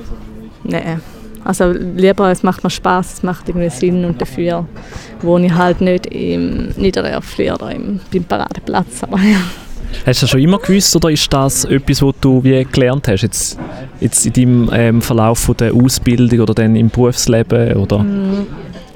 [0.64, 1.00] nein.
[1.42, 4.66] Also lieber, es macht mir Spaß, es macht irgendwie Sinn und dafür
[5.22, 9.02] wohne ich halt nicht im Niedererfli oder im, beim Paradeplatz.
[9.02, 9.40] Aber ja.
[10.06, 13.22] Hast du das schon immer gewusst oder ist das etwas, was du wie gelernt hast,
[13.22, 13.59] jetzt,
[14.00, 17.76] jetzt in deinem ähm, Verlauf von der Ausbildung oder dann im Berufsleben?
[17.76, 18.04] Oder?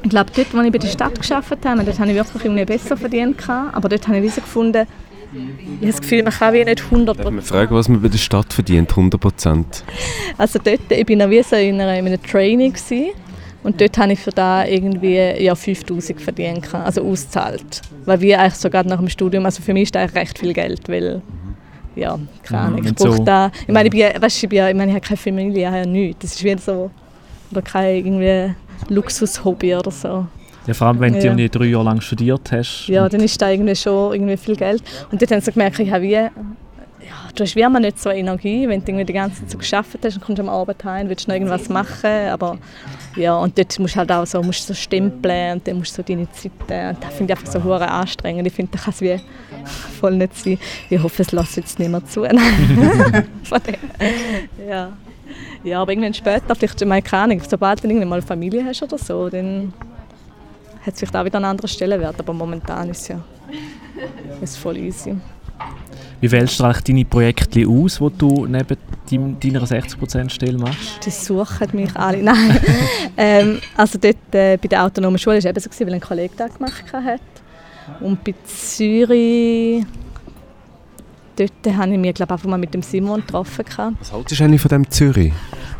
[0.02, 2.64] Ich glaube, dort, wo ich bei der Stadt gearbeitet habe, dort habe ich wirklich irgendwie
[2.64, 3.36] besser verdient.
[3.48, 4.86] Aber dort habe ich gefunden,
[5.34, 5.40] ich
[5.78, 8.18] habe das Gefühl, man kann wie nicht 100 Darf man fragen, was man bei der
[8.18, 8.92] Stadt verdient?
[8.92, 9.64] 100%.
[10.38, 13.10] Also dort, ich bin noch wie so in, einer, in einem Training gewesen.
[13.64, 17.80] Und dort habe ich für da irgendwie ja, 5000 verdient, gehabt, also ausgezahlt.
[18.04, 20.52] Weil wir eigentlich sogar nach dem Studium, also für mich ist das eigentlich recht viel
[20.52, 21.20] Geld, weil
[21.96, 24.74] ja, keine Ahnung, ich brauche so- da, ich meine, ich, bin, weißt, ich, bin, ich
[24.74, 26.90] meine, ich habe keine Familie, ich habe ja nichts, das ist wie so,
[27.50, 28.54] oder kein irgendwie
[28.88, 30.26] Luxushobby oder so.
[30.66, 31.24] Ja, vor allem, wenn du Ja.
[31.26, 32.86] irgendwie drei Jahre lang studiert hast.
[32.88, 34.82] Ja, dann ist da irgendwie schon irgendwie viel Geld.
[35.12, 36.18] Und dort haben sie gemerkt, ich habe wie,
[37.34, 39.98] du hast wie immer nicht so Energie, wenn du irgendwie die ganze Zeit so geschafft
[40.02, 42.58] hast und kommst am Abend heim, willst noch irgendwas machen, aber
[43.16, 46.02] ja, und dort musst du halt auch so, musst so stempeln und dann musst du
[46.02, 48.46] so deine Zeiten, das finde ich einfach so hure anstrengend.
[48.46, 49.20] Ich finde, das kann es wie
[50.00, 50.58] voll nicht sein.
[50.90, 52.24] Ich hoffe, es lässt jetzt nicht mehr zu.
[54.66, 54.92] Ja.
[55.62, 58.82] ja, aber irgendwann später, vielleicht, ich meine, keine Ahnung, sobald du irgendwann mal Familie hast
[58.82, 59.72] oder so, dann
[60.84, 63.20] hat es vielleicht auch wieder einen anderen Stellenwert, aber momentan ist es ja
[64.40, 65.16] ist voll easy.
[66.20, 68.76] Wie wählst du eigentlich deine Projekte aus, die du neben
[69.10, 71.04] deinem, deiner 60%-Stelle machst?
[71.04, 72.22] Die suchen mich alle.
[72.22, 72.60] Nein.
[73.16, 76.00] ähm, also dort äh, bei der autonomen Schule war es eben so, gewesen, weil ein
[76.00, 77.20] Kollege das gemacht hat.
[78.00, 79.84] Und bei Zürich,
[81.36, 83.64] dort habe ich mich glaub, einfach mal mit dem Simon getroffen.
[83.98, 85.32] Was haltest du eigentlich von dem Zürich?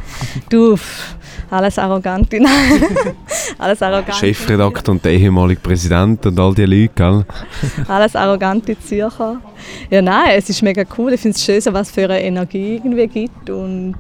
[0.49, 0.77] Du,
[1.51, 2.83] alles arrogante, nein.
[3.59, 7.25] alles arrogante, Chefredakteur und der ehemalige Präsident und all die Leute, gell?
[7.89, 9.41] alles arrogante Zürcher.
[9.91, 11.13] Ja, nein, es ist mega cool.
[11.13, 13.97] Ich finde es schön, was für eine Energie irgendwie gibt und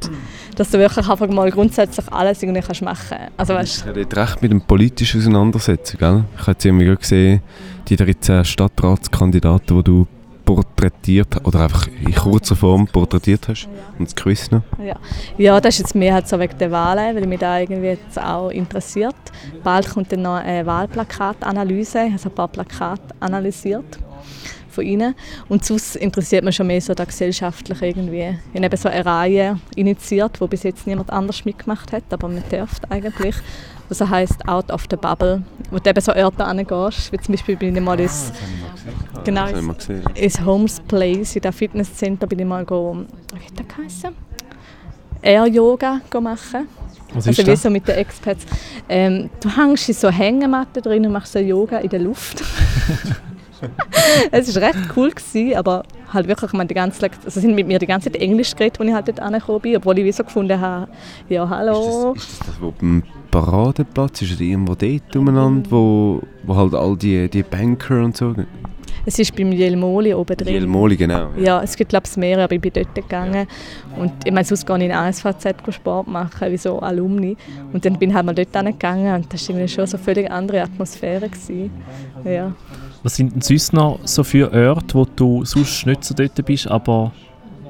[0.56, 3.18] dass du wirklich einfach mal grundsätzlich alles irgendwie kannst machen.
[3.36, 6.24] Also weißt, Ich habe dort recht mit dem politischen Auseinandersetzen, gell?
[6.34, 7.40] Ich habe jetzt irgendwie gesehen,
[7.88, 10.06] die 13 Stadtratskandidaten, die du
[10.44, 14.62] porträtiert oder einfach in kurzer Form porträtiert hast und das Quiz noch.
[14.84, 14.96] Ja.
[15.38, 18.20] ja, das ist jetzt mehr halt so wegen der Wahlen, weil mich da irgendwie jetzt
[18.20, 19.16] auch interessiert.
[19.62, 23.98] Bald kommt dann noch eine Wahlplakatanalyse, ich habe ein paar Plakate analysiert
[24.74, 25.14] von ihnen.
[25.48, 28.38] Und sonst interessiert mich schon mehr so der gesellschaftliche irgendwie.
[28.52, 32.42] Ich habe so eine Reihe initiiert, wo bis jetzt niemand anders mitgemacht hat, aber man
[32.50, 33.36] dürfte eigentlich.
[33.88, 37.56] Was heisst Out of the Bubble, wo du eben so Orte angehst, wie zum Beispiel
[37.56, 38.32] bin ich mal ins,
[39.24, 40.02] genau, ich mal gesehen.
[40.14, 42.96] ins Homes Place, in dem Fitnesscenter, bin ich mal go,
[43.34, 44.10] wie hat das geheißen?
[45.22, 46.68] Air Yoga machen.
[47.14, 47.62] Was Also ist wie das?
[47.62, 48.44] so mit den Experts.
[48.88, 52.42] Ähm, du hängst in so Hängematte drin und machst so Yoga in der Luft.
[54.30, 57.66] es war recht cool, gewesen, aber halt wirklich, ich meine, die ganze, also sind mit
[57.66, 60.12] mir die ganze Zeit Englisch geredet, als ich halt dort angekommen bin, obwohl ich wie
[60.12, 60.88] so gefunden habe,
[61.28, 62.12] ja hallo.
[62.14, 62.72] Ist das, ist das, wo
[63.34, 68.32] Paradeplatz ist oder irgendwo dort umeinander, wo, wo halt all die, die Banker und so...
[69.06, 70.54] Es ist beim Jelmoli oben drin.
[70.54, 71.30] Jelmoli, genau.
[71.36, 73.48] Ja, es gibt glaube ich mehrere, aber ich bin dort gegangen.
[73.98, 77.36] Und ich meine, sonst gehe ich in ASVZ Sport machen, wie so Alumni.
[77.72, 80.04] Und dann bin ich halt mal dort gegangen und das war irgendwie schon so eine
[80.04, 81.28] völlig andere Atmosphäre.
[81.28, 81.72] Gewesen.
[82.24, 82.52] Ja.
[83.02, 86.68] Was sind denn sonst noch so für Orte, wo du sonst nicht so dort bist,
[86.68, 87.10] aber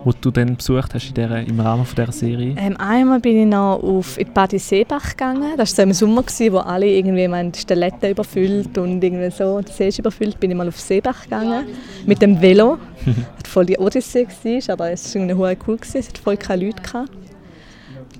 [0.04, 2.54] wo du dann besucht hast in der, im Rahmen von dieser Serie?
[2.58, 5.52] Ähm, einmal bin ich noch auf in die Badi Seebach gegangen.
[5.56, 9.30] Das war so im Sommer, gewesen, wo alle irgendwie meine, die Städte überfüllt und irgendwie
[9.30, 10.38] so, der See ist überfüllt.
[10.38, 11.64] Bin ich mal auf Seebach gegangen
[12.06, 12.78] mit dem Velo.
[13.42, 15.76] das voll die Odyssee war, aber es war irgendwie hure cool.
[15.76, 15.98] Gewesen.
[15.98, 16.82] Es hat voll keine Leute.
[16.82, 17.10] Gehabt.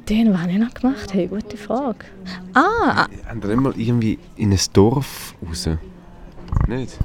[0.08, 1.14] Den, was habe ich noch gemacht?
[1.14, 2.04] Hey, gute Frage.
[2.52, 5.68] Ah, Haben wir nicht mal irgendwie in ein Dorf raus?
[6.68, 6.98] Nicht?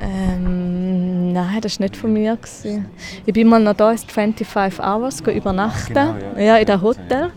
[0.00, 2.36] Ähm, nein, das war nicht von mir.
[2.36, 2.86] Gewesen.
[3.24, 5.94] Ich bin mal noch da ins 25 Hours übernachten.
[5.94, 6.42] Genau, ja.
[6.42, 7.32] ja, in dem Hotel.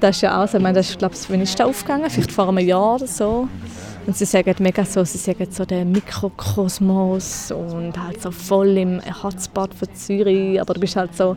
[0.00, 2.10] Das ist ja auch so, ich meine, das ist, glaube ich, wann ist das aufgegangen?
[2.10, 3.48] Vielleicht vor einem Jahr oder so.
[4.06, 9.00] Und sie sagen mega so, sie sagen so der Mikrokosmos und halt so voll im
[9.22, 10.60] Hotspot von Zürich.
[10.60, 11.36] Aber du bist halt so,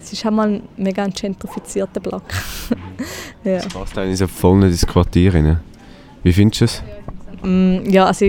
[0.00, 2.22] es ist halt mal ein mega gentrifizierter Block.
[3.44, 3.56] ja.
[3.56, 5.60] Das passt eigentlich so voll nicht ins Quartier rein.
[6.22, 6.82] Wie findest du es?
[7.42, 8.26] Mm, ja, also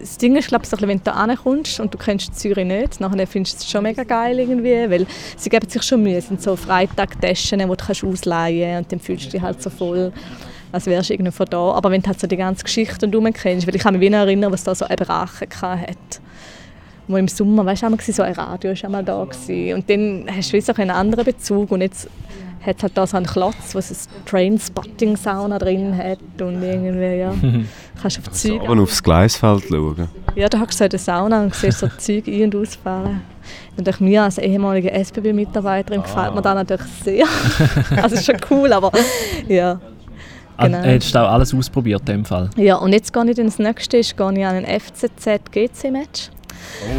[0.00, 3.26] das Ding ist, glaube ich, wenn du da ankommst und du kennst Zürich nicht, nachher
[3.26, 6.16] findest du es schon mega geil irgendwie, weil sie geben sich schon Mühe.
[6.16, 9.70] Es sind so Freitagtaschen, die du kannst ausleihen und dann fühlst du dich halt so
[9.70, 10.12] voll,
[10.72, 11.72] als wärst du irgendwie von da.
[11.72, 14.18] Aber wenn du halt so die ganze Geschichte und kennst, weil ich kann mich wieder
[14.18, 16.20] erinnern, was da so eine Brache hat
[17.10, 19.74] wo im Sommer, weißt du, so ein Radio war einmal da gewesen.
[19.74, 22.08] und dann hast du so einen anderen Bezug und jetzt
[22.64, 27.18] hat es halt da so einen Klotz, wo es eine Trainspotting-Sauna drin hat und irgendwie,
[27.18, 27.34] ja,
[28.00, 28.60] kannst auf die Züge...
[28.68, 30.08] Aber aufs Gleisfeld schauen.
[30.34, 32.56] Ja, da hast du so in der Sauna und siehst so die Züge ein- und
[32.56, 33.20] ausfahren.
[33.76, 36.02] Und mir als ehemalige SBB-Mitarbeiterin ah.
[36.02, 37.26] gefällt mir das natürlich sehr.
[38.02, 38.92] also ist schon cool, aber
[39.48, 39.80] ja.
[40.56, 40.78] Ah, genau.
[40.78, 42.50] Hättest du auch alles ausprobiert in dem Fall?
[42.56, 46.30] Ja, und jetzt gehe ich ins nächste, ist, gehe ich an ein FCZ-GC-Match.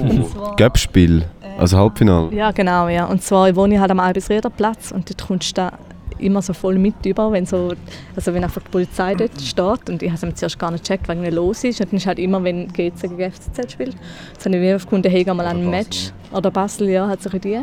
[0.10, 0.56] Oh.
[0.56, 1.24] Gap-Spiel,
[1.60, 2.34] also Halbfinale.
[2.34, 2.88] Ja, genau.
[2.88, 3.06] Ja.
[3.06, 5.72] Und zwar wohne ich halt am Albisriederplatz und dort kommst du da
[6.20, 7.74] immer so voll mit über, wenn, so,
[8.16, 9.90] also wenn einfach die Polizei dort steht.
[9.90, 11.82] Und ich habe es zuerst gar nicht gecheckt, was los ist.
[11.82, 13.96] Und dann ist halt immer, wenn GC gegen FCZ spielt.
[14.34, 16.12] Jetzt habe ich wieder gefunden, hey, mal ein Match.
[16.32, 17.60] Oder Basel, ja, hat sich die.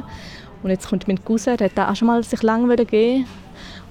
[0.62, 3.26] Und jetzt kommt mein Cousin, der hat auch schon mal sich lange gehen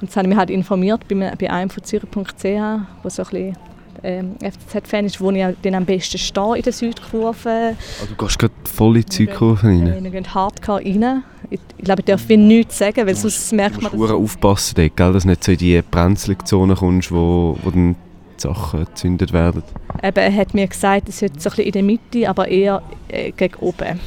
[0.02, 3.30] Und jetzt habe ich mich halt informiert bei, bei einem von Zürich.ch, wo so ein
[3.30, 3.67] bisschen
[4.04, 7.76] ähm, FCZ-Fan ist, wo ich dann am besten stehe in der Südkurve.
[8.02, 9.88] Oh, du gehst gerade voll in die Südkurve rein?
[9.88, 11.24] Äh, wir gehen hardcore rein.
[11.50, 13.92] Ich, ich glaube, ich darf nichts sagen, weil sonst merkt man...
[13.92, 17.72] Du musst aufpassen, dort, gell, dass du nicht so in die Brenzligzone kommst, wo, wo
[17.72, 17.96] dann
[18.38, 19.64] die Sachen gezündet werden.
[20.04, 22.82] Eben, er hat mir gesagt, es sollte so ein bisschen in der Mitte, aber eher
[23.08, 24.00] äh, gegen oben.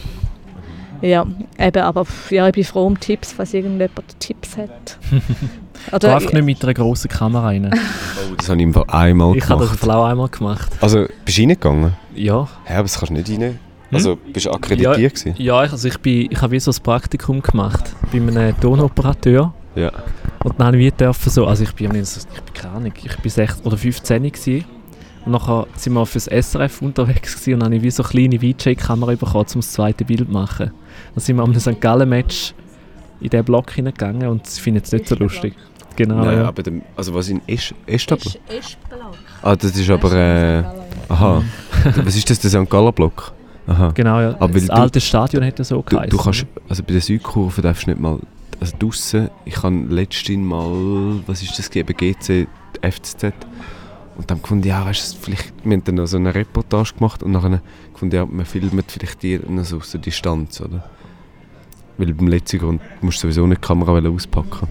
[1.03, 1.27] Ja,
[1.59, 4.99] eben, aber ja, ich bin froh um Tipps, falls irgendjemand Tipps hat.
[5.93, 7.71] Oder einfach nicht mit einer grossen Kamera rein.
[7.73, 9.45] Oh, das habe ich einmal ich gemacht.
[9.45, 10.71] Ich habe das auch einmal gemacht.
[10.81, 11.93] Also, bist du reingegangen?
[12.15, 12.49] Ja.
[12.65, 13.41] Hä, aber das kannst du nicht rein?
[13.41, 13.59] Hm?
[13.93, 15.25] Also, bist du akkreditiert?
[15.25, 19.53] Ja, ja also ich, bin, ich habe wie so ein Praktikum gemacht bei einem Tonoperateur.
[19.75, 19.93] Ja.
[20.43, 23.31] Und dann habe ich dürfen so, also ich bin, ich bin keine Ahnung, ich bin
[23.31, 24.65] 16 oder 15 gewesen.
[25.25, 28.11] Und nachher sind wir fürs SRF unterwegs gewesen und dann habe ich wie so eine
[28.11, 30.71] kleine VJ-Kamera bekommen, um das zweite Bild zu machen.
[31.15, 31.79] Dann sind wir am St.
[31.79, 32.55] Gallen-Match
[33.21, 35.55] in diesen Block hineingegangen und ich finde es nicht so lustig.
[35.97, 36.25] Genau.
[36.25, 36.49] Nein, ja.
[36.49, 38.33] aber dem, also was in Esch, Eschtabel?
[39.43, 40.13] Ah, das ist aber.
[40.13, 40.65] Äh,
[41.09, 41.43] aha.
[42.05, 42.71] was ist das, der St.
[42.71, 43.33] Gallen Block?
[43.67, 43.93] Aha.
[43.95, 44.37] Genau, ja.
[44.39, 47.87] Aber das du, alte Stadion hätte so du, du kannst, also bei der Südkurve darfst
[47.87, 48.19] du nicht mal.
[48.59, 52.47] Also draußen, ich habe letztens mal, was ist das gegeben, GC,
[52.83, 53.33] FCZ.
[54.17, 57.23] Und dann gefunden, ja, weißt du, vielleicht, wir haben dann noch so eine Reportage gemacht
[57.23, 57.61] und dann
[57.93, 60.85] gefunden, ja, man filmt vielleicht die so aus der Distanz, oder?
[61.97, 64.69] Weil beim letzten Grund musst du sowieso nicht die Kamera auspacken.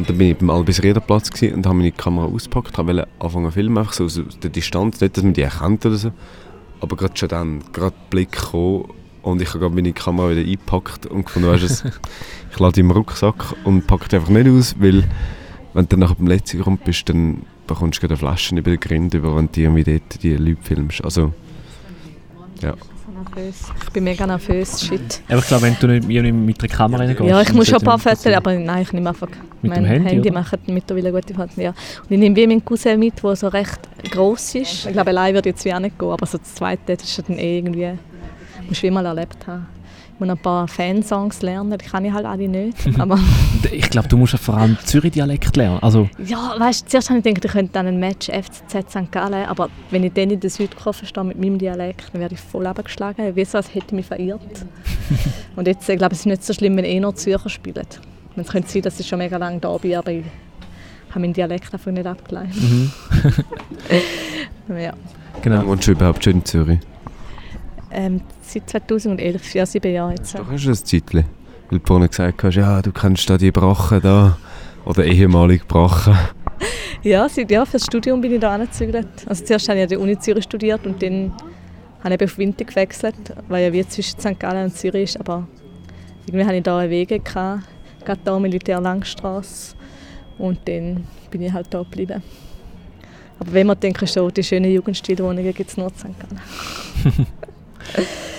[0.00, 3.52] Und dann bin ich beim Albis Rederplatz und habe meine Kamera ausgepackt, wollte anfangen zu
[3.52, 6.10] filmen, einfach so aus der Distanz, nicht, dass man die erkennt oder so.
[6.80, 8.84] Aber gerade schon dann, gerade Blick gekommen
[9.20, 11.88] und ich habe gerade meine Kamera wieder eingepackt und gefunden, weißt du,
[12.50, 15.04] ich lade die im Rucksack und packe die einfach nicht aus, weil
[15.74, 18.80] wenn du dann nachher beim letzten Grund bist, dann bekommst du gerade Flaschen über den
[18.80, 21.04] Grind, über, wenn du irgendwie dort die Leute filmst.
[21.04, 21.34] Also,
[22.62, 22.74] ja
[23.10, 23.56] nervös.
[23.84, 25.22] Ich bin mega nervös, shit.
[25.28, 27.28] Aber ich glaube, wenn du nicht mit der Kamera reingehst...
[27.28, 29.28] Ja, ich muss schon ein paar Fotos, aber nein, ich nehme einfach
[29.62, 31.56] mit mein Handy, Handy machen mittlerweile gute Fotos.
[31.56, 31.70] Ja.
[31.70, 34.86] Und ich nehme wie meinen Cousin mit, der so recht gross ist.
[34.86, 37.28] Ich glaube, allein würde jetzt wie auch nicht gehen, aber so das Zweite, das ist
[37.28, 37.90] dann eh irgendwie...
[38.68, 39.66] Musst du wie mal erlebt haben
[40.20, 42.76] muss ein paar Fansongs lernen, die kann ich halt alle nicht.
[42.98, 43.18] Aber
[43.72, 45.78] ich glaube, du musst vor allem Zürich-Dialekt lernen.
[45.82, 49.10] Also ja, weißt du, zuerst habe ich gedacht, ich könnte dann ein Match FCZ St.
[49.10, 52.40] Gallen, aber wenn ich dann in der Südkurve stehe mit meinem Dialekt, dann werde ich
[52.40, 53.34] voll abgeschlagen.
[53.34, 54.40] Wie so, als hätte ich mich verirrt.
[55.56, 57.86] Und jetzt, ich glaube, es ist nicht so schlimm, wenn eh noch Zürcher spielen.
[58.36, 60.24] Es könnte sein, dass ich schon mega lange da bin, aber ich
[61.10, 62.54] habe meinen Dialekt einfach nicht abgeleitet.
[62.60, 62.92] Mhm.
[64.78, 64.92] ja.
[65.42, 65.66] Genau.
[65.66, 66.78] Wohnst du überhaupt schon in Zürich?
[67.92, 70.38] Ähm, seit 2011, ja sieben Jahre jetzt.
[70.38, 71.24] Doch hast du ein Zeitchen,
[71.68, 74.36] weil du vorhin gesagt hast, ja, du kennst da die Brachen da,
[74.84, 76.16] oder ehemalige Brachen.
[77.02, 79.08] ja, seit ja, fürs Studium bin ich da angezügelt.
[79.26, 81.32] Also zuerst habe ich an der Uni Zürich studiert und dann
[82.02, 83.14] habe ich auf Winter gewechselt,
[83.48, 84.38] weil ja wie zwischen St.
[84.38, 85.46] Gallen und Zürich ist, aber
[86.26, 87.64] irgendwie hatte ich da Wege gehabt,
[88.04, 89.74] gerade da Militär Langstrasse
[90.38, 92.22] und dann bin ich halt da geblieben.
[93.38, 96.04] Aber wenn man denkt, so die schönen Jugendstilwohnungen gibt es nur in St.
[96.04, 97.26] Gallen.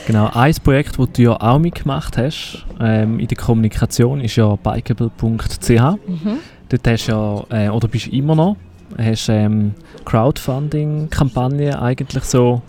[0.08, 4.56] Genau, ein Projekt, das du ja auch mitgemacht hast ähm, in der Kommunikation, ist ja
[4.56, 5.69] bikeable.ch.
[5.69, 6.39] Mhm.
[6.69, 8.58] Dort hast du ja, äh, oder bist du immer noch,
[8.97, 9.73] hast ähm,
[10.06, 12.62] Crowdfunding-Kampagne eigentlich so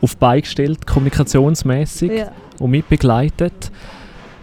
[0.00, 2.30] auf Bein gestellt, kommunikationsmäßig ja.
[2.58, 3.70] und mitbegleitet.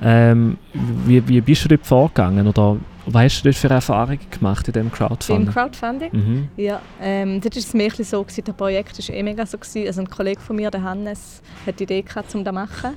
[0.01, 4.67] Ähm, wie, wie bist du dort vorgegangen oder was hast du dort für Erfahrungen gemacht
[4.67, 5.47] in diesem Crowdfunding?
[5.47, 6.09] Im Crowdfunding?
[6.11, 6.47] Mhm.
[6.57, 9.57] Ja, ähm, dort war es mir so, gewesen, das Projekt war eh mega so.
[9.57, 9.87] Gewesen.
[9.87, 12.91] Also ein Kollege von mir, der Hannes, hat die Idee gehabt, um das zu machen.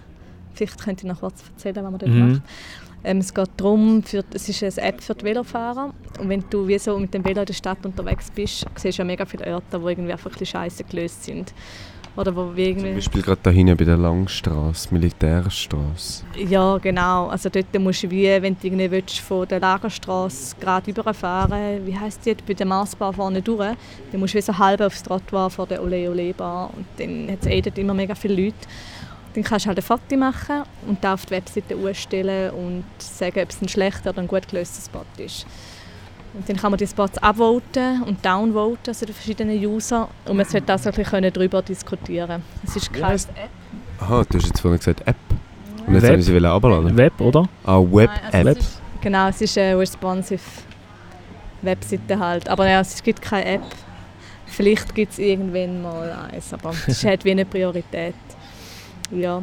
[0.55, 2.33] Vielleicht könnt ihr noch kurz erzählen, was man dort mhm.
[2.33, 2.43] macht.
[3.05, 5.93] Ähm, es geht darum, für, es ist eine App für die Velofahrer.
[6.19, 9.03] Und wenn du wie so mit dem Velo in der Stadt unterwegs bist, siehst du
[9.03, 11.53] ja mega viele Orte, die irgendwie einfach ein bisschen scheiße gelöst sind.
[12.17, 12.95] Oder wo wir Zum irgendwie...
[12.95, 16.25] Beispiel gerade da hinten bei der Langstrasse, Militärstrasse.
[16.49, 17.27] Ja, genau.
[17.27, 21.99] Also dort musst du wie, wenn du irgendwie willst, von der Lagerstraße gerade überfahren wie
[21.99, 23.77] heisst die, bei der Marsbar vorne durch,
[24.11, 27.31] dann musst du wie so halb aufs Trottoir vor der Ole Ole Bar und dann
[27.31, 28.57] hat es eh dort immer mega viele Leute.
[29.35, 33.41] Dann kannst du halt ein Foto machen und da auf die Webseite ausstellen und sagen,
[33.41, 35.47] ob es ein schlechter oder ein gut gelöster Spot ist.
[36.37, 40.09] Und dann kann man die Spots upvoten und downvoten, also die verschiedenen User.
[40.27, 42.43] Und man sollte auch so ein bisschen darüber diskutieren.
[42.65, 43.19] Es ist kein
[43.99, 45.17] Aha, du hast jetzt vorhin gesagt App.
[45.87, 46.13] Und jetzt Web.
[46.13, 46.97] haben sie sie herunterladen.
[46.97, 47.49] Web, oder?
[47.65, 48.35] Ah, Nein, Web-App.
[48.35, 48.59] also Web.
[49.01, 50.43] Genau, es ist eine responsive
[51.63, 52.49] Webseite halt.
[52.49, 53.63] Aber ja, es gibt keine App.
[54.47, 58.15] Vielleicht gibt es irgendwann mal eins, aber es hat wie eine Priorität.
[59.11, 59.43] Ja.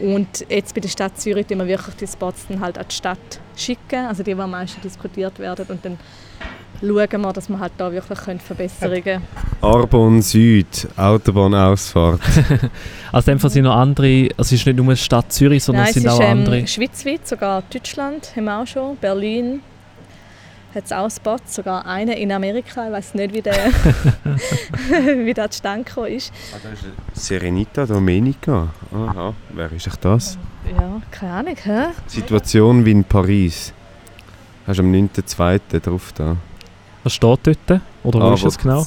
[0.00, 2.94] Und jetzt bei der Stadt Zürich tun wir wirklich die Spots dann halt an die
[2.94, 5.66] Stadt schicken, also die, die am meisten diskutiert werden.
[5.68, 5.98] Und dann
[6.80, 9.26] schauen wir, dass wir halt da wirklich können Verbesserungen können.
[9.60, 12.20] Arbon Süd, Autobahnausfahrt.
[13.12, 15.62] Also in dem Fall sind noch andere, also es ist nicht nur die Stadt Zürich,
[15.62, 16.66] sondern Nein, es es sind ist auch ähm, andere.
[16.66, 19.60] schweizweit, sogar Deutschland haben wir auch schon, Berlin
[20.74, 23.54] hat es auch Spots, sogar einen in Amerika, ich weiß nicht, wie der,
[25.24, 26.32] wie der zustande gekommen ist.
[27.14, 28.68] Serenita Domenica.
[28.92, 30.38] Aha, wer ist das?
[30.70, 31.84] Ja, keine Ahnung, hä?
[32.06, 33.72] Situation wie in Paris.
[34.66, 35.80] Hast du am 9.2.
[35.80, 36.36] drauf da.
[37.02, 37.80] Was steht dort?
[38.04, 38.82] Oder wo Ah, ist das genau?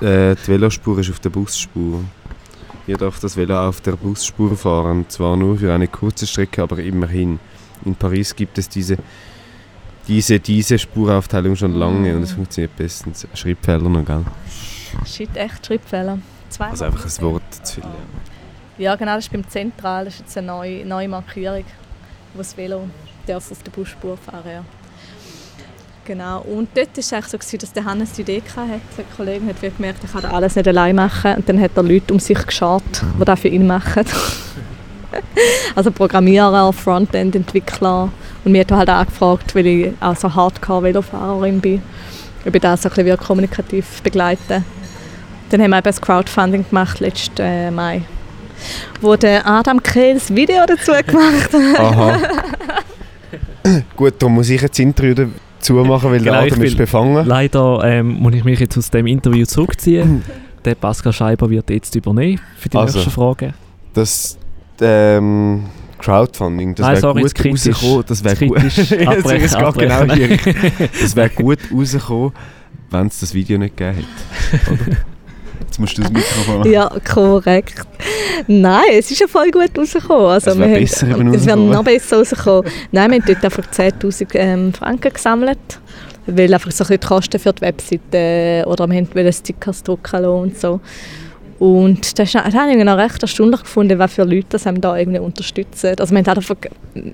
[0.00, 2.04] Äh, die Velospur ist auf der Busspur.
[2.86, 6.78] Hier darf das Velo auf der Busspur fahren, zwar nur für eine kurze Strecke, aber
[6.78, 7.38] immerhin.
[7.84, 8.96] In Paris gibt es diese,
[10.08, 13.26] diese, diese Spuraufteilung schon lange und es funktioniert bestens.
[13.34, 14.24] Schreibfehler noch, gell?
[15.06, 16.18] Shit, echt Schreibfehler.
[16.48, 17.84] Zwei Also einfach ein Wort zu viel.
[18.78, 21.64] Ja, genau, das ist beim Zentral, das ist jetzt eine neue, neue Markierung,
[22.32, 22.88] wo das Velo
[23.26, 24.64] darf auf der Busspur fahren ja.
[26.04, 28.80] Genau, und dort war es eigentlich so, gewesen, dass der Hannes die Idee hatte.
[28.96, 31.34] Der Kollege hat gemerkt, er kann alles nicht allein machen.
[31.34, 32.82] Und dann hat er Leute um sich geschaut,
[33.20, 34.06] die das für ihn machen.
[35.74, 38.10] also Programmierer, Frontend-Entwickler.
[38.48, 41.82] Und mir hat er halt angefragt, weil ich auch so Hardcore-Velofahrerin bin,
[42.46, 44.64] ob ich das so ein bisschen kommunikativ begleiten
[45.50, 48.00] Dann haben wir eben das Crowdfunding gemacht, letzten äh, Mai
[49.02, 51.78] wo der Adam Kehl das Video dazu gemacht hat.
[51.78, 52.18] Aha.
[53.96, 57.26] Gut, darum muss ich jetzt das Interview dazu machen, weil Genau, der Adam ist befangen.
[57.26, 60.24] Leider ähm, muss ich mich jetzt aus dem Interview zurückziehen.
[60.64, 62.98] Der Pascal Scheiber wird jetzt übernehmen für die Also.
[62.98, 63.52] nächsten Fragen.
[63.92, 64.38] Das
[64.80, 65.66] ähm,
[65.98, 67.66] Crowdfunding, das wäre sorry, gut kritisch.
[67.74, 68.04] rausgekommen.
[68.06, 68.58] Das wäre gut.
[69.08, 70.38] abbrechen, genau abbrechen.
[70.44, 70.88] hier.
[71.00, 72.32] Das wäre gut rausgekommen,
[72.90, 74.04] wenn es das Video nicht gegeben
[74.50, 74.72] hätte.
[74.72, 74.96] Oder?
[75.60, 77.82] Jetzt musst du das Mikrofon Ja, korrekt.
[78.46, 80.26] Nein, es ist ja voll gut rausgekommen.
[80.26, 82.70] Also, Es wär wir haben- besser eben Es wäre noch besser rausgekommen.
[82.92, 85.58] Nein, wir haben dort einfach 10'000 ähm, Franken gesammelt.
[86.30, 90.22] Weil einfach so ein bisschen die Kosten für die Webseite oder wir wollten Stickers drucken
[90.22, 90.80] lassen und so.
[91.58, 94.96] Und das, das habe ich noch recht erstaunlich gefunden, was für Leute das einem da
[94.96, 95.94] irgendwie unterstützen.
[95.98, 96.56] Also haben halt einfach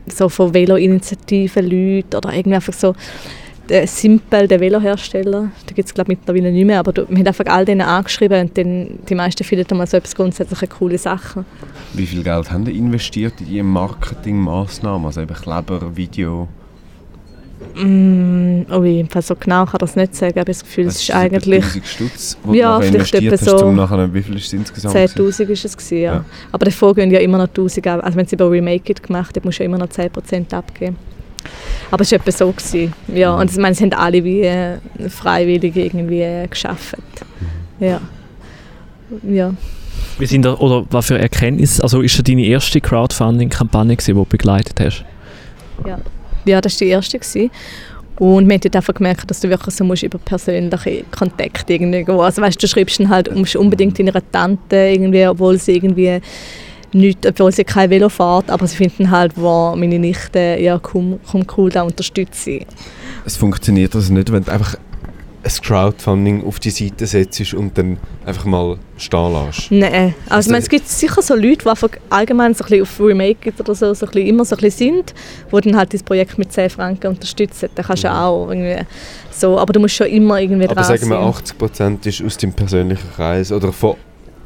[0.07, 2.95] so von Velo-Initiativen Leute oder irgendwie einfach so
[3.69, 7.27] der Simpel, der Velohersteller, da gibt es glaube ich mittlerweile nicht mehr, aber wir haben
[7.27, 10.69] einfach all denen angeschrieben und dann, die meisten finden dann mal so etwas grundsätzlich eine
[10.69, 11.45] coole Sache.
[11.95, 15.07] Wie viel Geld haben die investiert in diese Marketingmaßnahmen?
[15.07, 16.49] Also eben Kleber, Video?
[17.77, 21.03] Mm, oh, ich so genau kann das nicht sagen, aber ich habe das Gefühl, es
[21.03, 24.23] ist eigentlich 1000 Stutz, wo Ja, du nachher vielleicht investiert etwa hast, so nachher, wie
[24.23, 24.95] viel ist es insgesamt?
[24.95, 25.45] gewesen?
[25.45, 26.15] 10'000 ist es gewesen, ja.
[26.15, 26.25] Ja.
[26.53, 28.01] Aber davor gehen ja immer noch 1000 ab.
[28.05, 30.97] Also wenn sie über Remake It gemacht hat, musst du ja immer noch 10% abgeben.
[31.91, 32.53] Aber es war etwa so.
[32.53, 32.93] Gewesen.
[33.09, 36.97] Ja, und ich meine, es haben alle wie äh, freiwillig irgendwie äh, geschafft.
[37.81, 38.01] Ja.
[39.29, 39.53] Ja.
[40.19, 44.15] Wie sind da, oder was für Erkenntnisse, also ist das deine erste Crowdfunding-Kampagne, gewesen, die
[44.15, 45.05] du begleitet hast?
[45.87, 45.99] Ja,
[46.45, 47.19] das war die erste.
[47.19, 47.51] Gewesen.
[48.19, 52.05] Und wir haben dort einfach gemerkt, dass du wirklich so musst über persönliche Kontakte irgendwie
[52.05, 52.21] gehen.
[52.21, 56.21] Also weißt, du schreibst dann halt musst unbedingt deiner Tante irgendwie, obwohl sie irgendwie
[56.93, 61.19] nicht, obwohl sie kein Velo fährt, aber sie finden halt, wo meine Nichte, ja komm,
[61.29, 62.67] komm cool, da unterstütze ich.
[63.25, 64.77] Es funktioniert also nicht, wenn du einfach
[65.45, 69.71] ein Crowdfunding auf die Seite setzt und dann einfach mal stehen lässt.
[69.71, 72.83] Nein, also, Also- ich meine, es gibt sicher so Leute, die allgemein so ein bisschen
[72.83, 75.15] auf Remake oder so, so ein bisschen, immer so ein bisschen sind,
[75.53, 77.69] die dann halt das Projekt mit 10 Franken unterstützen.
[77.75, 78.87] Da kannst du ja auch irgendwie
[79.31, 80.71] so, aber du musst schon immer irgendwie Mhm.
[80.71, 81.25] Aber dran sagen wir, sein.
[81.99, 83.97] 80% ist aus dem persönlichen Kreis oder von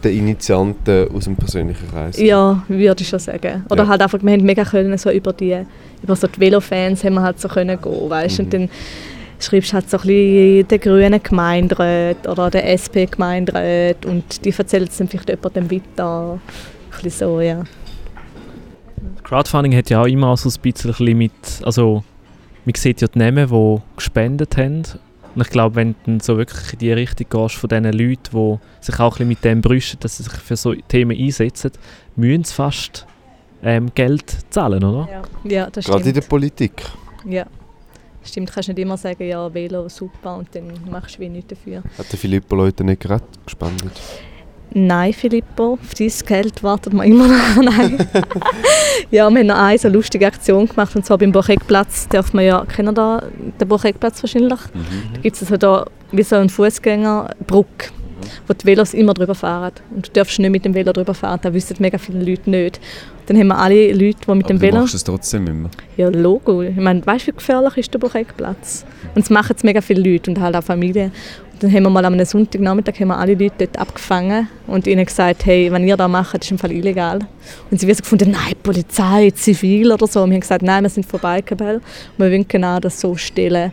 [0.03, 2.19] den Initianten aus dem persönlichen Kreis.
[2.19, 3.65] Ja, würde ich schon sagen.
[3.71, 3.89] Oder Ja.
[3.89, 5.57] halt einfach, wir haben mega können so über die,
[6.03, 8.39] über so die Velofans haben wir halt so können gehen, weißt?
[8.39, 8.45] Mhm.
[8.45, 8.71] Und dann
[9.41, 14.89] schreibst du halt so ein bisschen den grünen Gemeinderat oder den SP-Gemeinderat und die erzählen
[14.89, 16.33] es dann vielleicht jemandem weiter.
[16.33, 17.65] Ein bisschen so, ja.
[19.23, 21.33] Crowdfunding hat ja auch immer so ein bisschen mit,
[21.63, 22.03] also
[22.65, 24.83] man sieht ja die Namen, die gespendet haben.
[25.35, 28.59] Und ich glaube, wenn du so wirklich in die Richtung gehst von diesen Leuten, die
[28.85, 31.73] sich auch ein bisschen mit dem brüsten, dass sie sich für so Themen einsetzen,
[32.17, 33.07] müssen sie fast
[33.63, 35.09] ähm, Geld zahlen, oder?
[35.45, 36.29] Ja, ja das Gerade in der stimmt.
[36.29, 36.83] Politik.
[37.25, 37.47] Ja.
[38.29, 41.83] Stimmt, kannst nicht immer sagen, ja, Velo super und dann machst du wie nichts dafür.
[41.97, 43.93] Hat der Filippo Leute nicht gerade gespendet?
[44.75, 47.57] Nein, Filippo, auf dein Geld wartet man immer noch.
[47.63, 48.07] Nein.
[49.11, 52.07] ja, wir haben noch eine so lustige Aktion gemacht und zwar beim Burcheckplatz.
[52.09, 53.23] Darf man ja, kennen da
[53.59, 54.61] den Burcheckplatz wahrscheinlich?
[55.15, 57.91] Da gibt es also da wie so eine Fußgängerbrücke,
[58.47, 59.73] wo die Velos immer drüber fahren.
[59.95, 62.81] Und du darfst nicht mit dem Velo drüber fahren, das wissen mega viele Leute nicht.
[63.27, 64.81] Dann haben wir alle Leute, die mit dem Aber du Velo...
[64.81, 65.71] machst es trotzdem immer.
[65.97, 66.63] Ja, Logo.
[66.63, 68.87] Ich meine, weißt du, wie gefährlich ist der Burcheckplatz?
[69.15, 71.13] Und es machen es mega viele Leute und halt auch Familien.
[71.53, 75.05] Und dann haben wir mal am Sonntagnachmittag haben wir alle Leute dort abgefangen und ihnen
[75.05, 77.19] gesagt, hey, wenn ihr das macht, ist im Fall illegal.
[77.71, 80.23] Und sie haben so gefunden, nein, Polizei, Zivil oder so.
[80.23, 81.77] Und wir haben gesagt, nein, wir sind vorbei, Kabel.
[81.77, 81.83] Und
[82.19, 83.73] wir wollen genau das so stellen.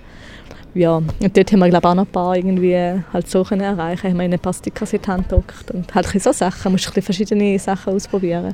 [0.76, 2.76] Ja, und dort haben wir, glaube auch noch ein paar irgendwie
[3.14, 4.10] halt so können erreichen.
[4.10, 6.60] Haben wir ihnen ein paar Stickers in die Hand gedruckt und halt so Sachen.
[6.66, 8.54] Man muss ein bisschen verschiedene Sachen ausprobieren.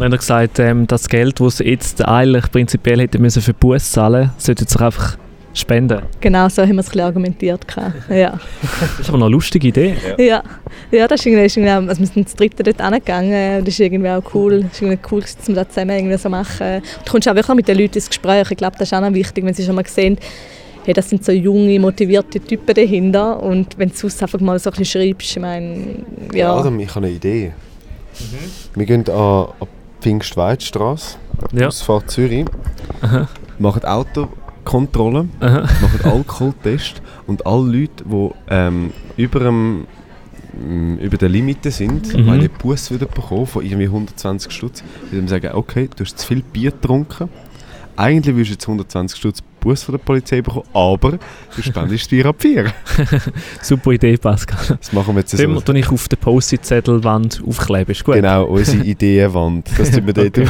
[0.00, 3.92] Hat er gesagt, ähm, das Geld, das sie jetzt eigentlich prinzipiell hätten müssen für Bus
[3.92, 5.18] zahlen, sollten sie einfach
[5.52, 6.00] spenden.
[6.20, 7.66] Genau so haben wir es ein bisschen argumentiert.
[8.08, 8.38] Ja.
[8.80, 9.94] Das ist aber noch eine lustige Idee.
[10.16, 10.42] Ja,
[10.90, 13.74] ja das ist irgendwie, ist irgendwie also wir sind das dritte dort angegangen und das
[13.74, 16.80] ist irgendwie auch cool, das ist irgendwie cool, dass wir das zusammen irgendwie so machen.
[17.04, 19.12] Du kommst auch wirklich mit den Leuten ins Gespräch, ich glaube, das ist auch noch
[19.12, 20.16] wichtig, wenn sie schon mal sehen,
[20.88, 24.70] hey, das sind so junge, motivierte Typen dahinter und wenn du sonst einfach mal so
[24.70, 25.96] ein bisschen schreibst, ich meine,
[26.32, 27.52] ja, Adam, ich habe eine Idee.
[28.74, 31.18] Wir gehen an, an die Pfingstweidstrasse,
[31.52, 31.66] Ja.
[31.66, 32.46] Ausfahrt Zürich,
[33.58, 35.60] machen Autokontrolle, Aha.
[35.60, 39.86] machen Alkoholtest und alle Leute, die ähm, über, dem,
[40.58, 42.22] mm, über der Limite sind, Mhm.
[42.22, 42.28] mhm.
[42.30, 46.26] eine Bus wieder bekommen von irgendwie 120 Stutz, würden wir sagen, okay, du hast zu
[46.26, 47.28] viel Bier getrunken,
[47.98, 51.18] eigentlich willst du jetzt 120 Stutz Bus von der Polizei bekommen, aber
[51.56, 52.72] du spendest 4 ab 4.
[53.62, 54.78] Super Idee, Pascal.
[54.80, 55.62] Das machen wir jetzt Dem so.
[55.66, 55.72] so.
[55.72, 57.90] ich auf der Post-it-Zettelwand aufkleben.
[57.90, 58.14] Ist gut.
[58.14, 59.68] Genau, unsere Ideenwand.
[59.76, 60.38] Das tun wir dort.
[60.38, 60.48] Okay.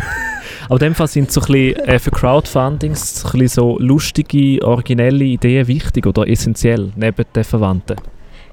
[0.67, 3.79] Aber in dem Fall sind so ein bisschen, äh, für Crowdfundings so, ein bisschen so
[3.79, 7.97] lustige, originelle Ideen wichtig oder essentiell neben den Verwandten.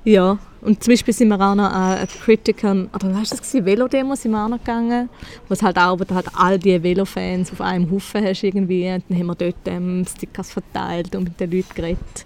[0.05, 0.37] ja.
[0.65, 3.65] Und zum Beispiel sind wir auch noch an eine Critical, oder was war das, gewesen?
[3.65, 5.09] Velodemo sind wir auch noch gegangen,
[5.47, 9.03] wo es halt auch, du halt all die Velofans auf einem Haufen hast irgendwie und
[9.07, 12.25] dann haben wir dort ähm, Stickers verteilt und mit den Leuten geredet.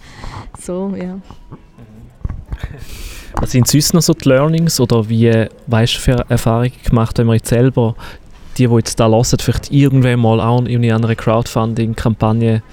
[0.57, 1.19] So, ja.
[3.33, 7.27] Was sind sonst noch so die Learnings oder wie weißt du für Erfahrungen gemacht, wenn
[7.27, 7.95] man jetzt selber
[8.57, 12.63] die, die jetzt da hören, vielleicht irgendwann mal auch in einer Crowdfunding-Kampagne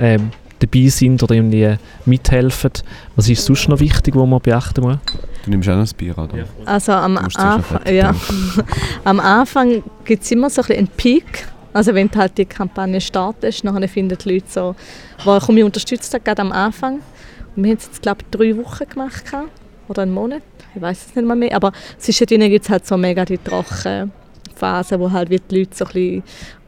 [0.00, 2.72] ähm, dabei sind oder irgendwie mithelfen.
[3.16, 4.98] Was ist sonst noch wichtig, was man beachten muss?
[5.44, 6.40] Du nimmst auch noch das Bier, Adam.
[6.64, 8.14] Also am Anfang, ja.
[9.04, 11.46] am Anfang gibt es immer so ein einen Peak.
[11.72, 14.74] Also wenn du halt die Kampagne startest, dann finden die Leute so,
[15.24, 17.00] wo komm, ich unterstütze das gerade am Anfang.
[17.54, 19.24] Und wir haben es jetzt, glaube ich, drei Wochen gemacht.
[19.88, 20.42] Oder einen Monat.
[20.74, 21.54] Ich weiß es nicht mal mehr.
[21.54, 25.92] Aber zwischendrin gibt es halt so mega die Trockenphase, wo halt die Leute so ein
[25.92, 26.22] bisschen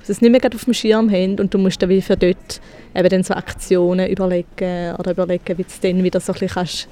[0.07, 2.61] das nicht mehr gerade auf dem Schirm haben und du musst dann wie für dort
[2.95, 6.55] eben dann so Aktionen überlegen oder überlegen, wie du es dann wieder so ein bisschen
[6.55, 6.89] kannst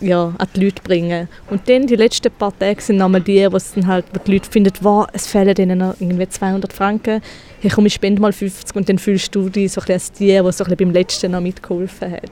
[0.00, 1.28] ja, an die Leute bringen.
[1.48, 4.32] Und dann die letzten paar Tage sind nochmal die, wo es dann halt, wo die
[4.32, 7.22] Leute finden, wow, es fehlen denen noch irgendwie 200 Franken.
[7.60, 10.12] Hey, komm, ich spende mal 50 und dann fühlst du dich so ein bisschen als
[10.12, 12.22] die, die so ein bisschen beim letzten noch mitgeholfen hat.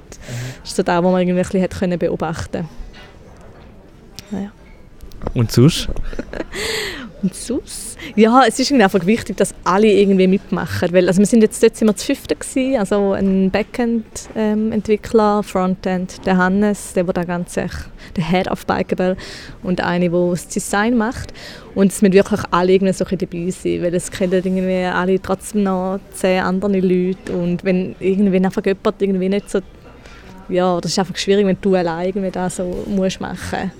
[0.62, 2.68] Das ist so das, was man irgendwie ein bisschen hat können beobachten
[4.30, 4.50] naja.
[5.32, 5.88] Und sonst?
[7.22, 7.96] Und sonst?
[8.16, 10.92] Ja, es ist einfach wichtig, dass alle irgendwie mitmachen.
[10.92, 16.36] Weil, also wir sind jetzt dort sind zu fünften gewesen, also ein Backend-Entwickler, Frontend, der
[16.36, 19.16] Hannes, der, der da ganz echt- der Head of Bikeable
[19.62, 21.32] und eine, die das Design macht.
[21.74, 25.62] Und es müssen wirklich alle irgendwie so dabei sein, weil es kennen irgendwie alle trotzdem
[25.62, 29.60] noch zehn andere Leute und wenn irgendwie einfach jemand irgendwie nicht so
[30.50, 33.72] ja, das ist einfach schwierig, wenn du allein irgendwie das so musst machen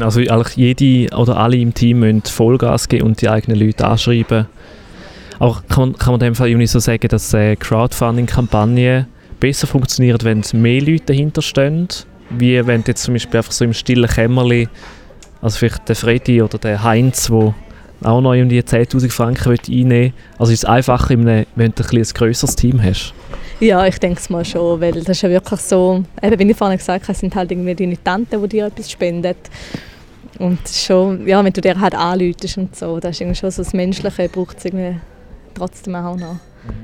[0.00, 4.46] Also eigentlich jede oder alle im Team müssen Vollgas geben und die eigenen Leute anschreiben.
[5.38, 9.06] Aber kann, kann man in dem Fall irgendwie so sagen, dass äh, Crowdfunding-Kampagnen
[9.38, 11.88] besser funktionieren, wenn mehr Leute dahinter stehen,
[12.30, 14.68] wie wenn jetzt zum Beispiel einfach so im stillen Kämmerli,
[15.42, 17.54] also vielleicht der Freddy oder der Heinz, wo
[18.02, 20.12] auch noch irgendwie 10'000 Franken einnehmen will.
[20.38, 23.14] Also ist es einfacher, wenn du ein, ein grösseres Team hast.
[23.58, 26.56] Ja, ich denke es mal schon, weil das ist ja wirklich so, eben wie ich
[26.56, 29.34] vorhin gesagt habe, es sind halt irgendwie deine Tanten, die dir etwas spenden.
[30.38, 33.50] Und es schon, ja, wenn du dir halt anläutest und so, das ist irgendwie schon
[33.50, 35.00] so das Menschliche, braucht es irgendwie
[35.54, 36.36] trotzdem auch noch.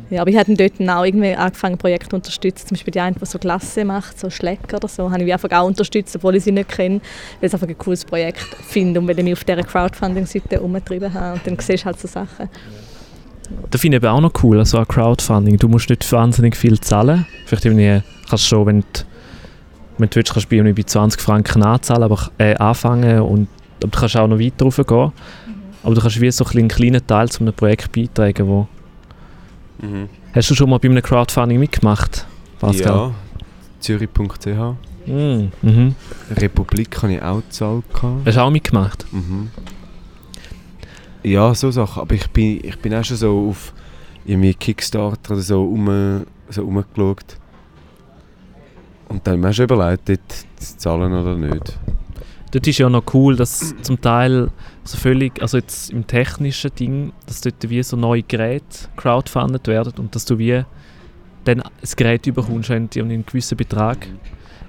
[0.08, 2.68] Ja, aber ich habe dort auch irgendwie angefangen, Projekte zu unterstützen.
[2.68, 5.50] Zum Beispiel die eine, die so Klasse macht, so Schlecker oder so, habe ich einfach
[5.50, 7.00] auch unterstützt, obwohl ich sie nicht kenne,
[7.40, 11.12] weil ich einfach ein cooles Projekt finde und weil ich mich auf dieser Crowdfunding-Seite umgetrieben
[11.12, 11.34] habe.
[11.34, 12.48] Und dann siehst du halt so Sachen.
[13.70, 15.58] Das finde ich eben auch noch cool, also an Crowdfunding.
[15.58, 17.26] Du musst nicht wahnsinnig viel zahlen.
[17.46, 18.86] Vielleicht irgendwie kannst du schon, wenn du,
[19.98, 23.48] wenn du willst, kannst du bei, bei 20 Franken anzahlen, aber äh, anfangen und
[23.82, 25.12] aber du kannst auch noch weiter raufgehen.
[25.82, 28.68] Aber du kannst wie so ein einen kleinen Teil zu einem Projekt beitragen, wo...
[29.80, 30.08] Mhm.
[30.34, 32.26] Hast du schon mal bei einem Crowdfunding mitgemacht,
[32.60, 32.94] Pascal?
[32.94, 33.14] Ja,
[33.80, 34.46] zürich.ch.
[35.06, 35.94] Mm, mhm.
[36.30, 37.84] Republik habe ich auch gezahlt.
[38.24, 39.04] Hast du auch mitgemacht?
[39.10, 39.50] Mhm.
[41.22, 42.02] Ja, so Sachen.
[42.02, 43.72] Aber ich bin, ich bin auch schon so auf
[44.24, 47.38] irgendwie Kickstarter oder so, um, so rumgeschaut.
[49.08, 50.20] Und dann mir schon überlegt, dort
[50.56, 51.78] zu zahlen oder nicht.
[52.50, 54.50] Dort ist ja noch cool, dass zum Teil
[54.84, 59.94] so völlig, also jetzt im technischen Ding, dass dort wie so neue Geräte crowdfunded werden
[59.98, 60.62] und dass du wie
[61.44, 64.06] dann das Gerät überkommst und einen gewissen Betrag.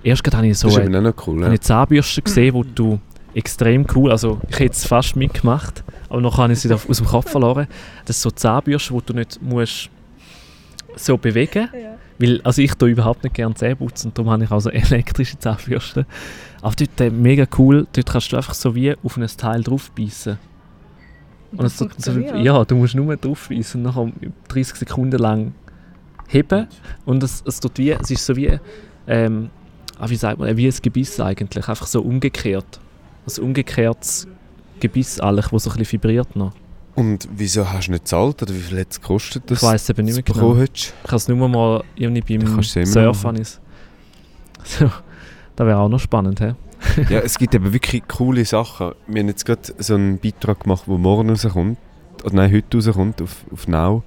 [0.04, 1.42] Erst gerade habe ich so Das ist eine, cool.
[1.42, 1.48] Ja.
[1.48, 3.00] eine Zahnbürste gesehen, wo du
[3.34, 5.84] extrem cool, also ich hätte es fast mitgemacht,
[6.14, 7.66] aber noch habe ich sie aus dem Kopf verloren.
[8.06, 9.90] Das ist so Zahnbürste, wo du nicht musst
[10.96, 11.68] so bewegen
[12.20, 14.70] weil, also ich tue überhaupt nicht gerne Zähne putzen und darum habe ich auch so
[14.70, 16.06] elektrische Zahnbürsten.
[16.62, 20.38] Aber dort äh, mega cool, dort kannst du einfach so wie auf ein Teil draufbeissen.
[21.54, 24.12] Und es so, so, ja, du musst nur draufbeissen und nachher
[24.50, 25.56] 30 Sekunden lang
[26.28, 26.68] heben
[27.06, 28.60] und es, es, tut wie, es ist so wie,
[29.08, 29.50] ähm,
[29.98, 32.80] ah, wie sagt man, wie ein Gebiss eigentlich, einfach so umgekehrt.
[33.26, 34.28] Also umgekehrtes
[34.80, 36.54] Gebiss eigentlich, wo so ein bisschen vibriert noch.
[36.96, 38.42] Und wieso hast du nicht gezahlt?
[38.44, 40.58] Oder wie viel hat es gekostet, dass Ich weiss eben nicht mehr du genau.
[40.58, 40.94] hättest?
[41.04, 43.42] Ich habe es nur mal irgendwie beim Surfen.
[44.66, 44.90] So,
[45.58, 46.54] das wäre auch noch spannend, hä?
[47.10, 48.92] ja, es gibt eben wirklich coole Sachen.
[49.08, 51.78] Wir haben jetzt gerade so einen Beitrag gemacht, der morgen rauskommt.
[52.24, 54.04] Oder nein, heute rauskommt auf, auf Now.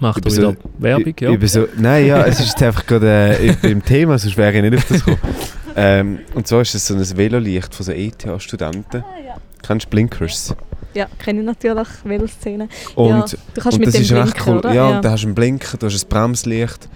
[0.00, 1.30] Macht Über er so- wieder Werbung, ja?
[1.30, 4.62] Über so, nein, ja, es ist jetzt einfach gerade äh, beim Thema, sonst wäre ich
[4.62, 5.34] nicht auf das gekommen.
[5.76, 9.04] Ähm, und zwar ist es so ein Velolicht von so ETH-Studenten.
[9.24, 9.36] ja.
[9.66, 10.54] Kennst du Blinkers?
[10.94, 12.68] Ja, kenne ich natürlich, Veloszene.
[12.94, 14.58] Und, ja, du kannst und mit das dem ist recht blinken, cool.
[14.58, 14.72] oder?
[14.72, 16.88] Ja, und da hast du einen Blinker, du hast ein Bremslicht.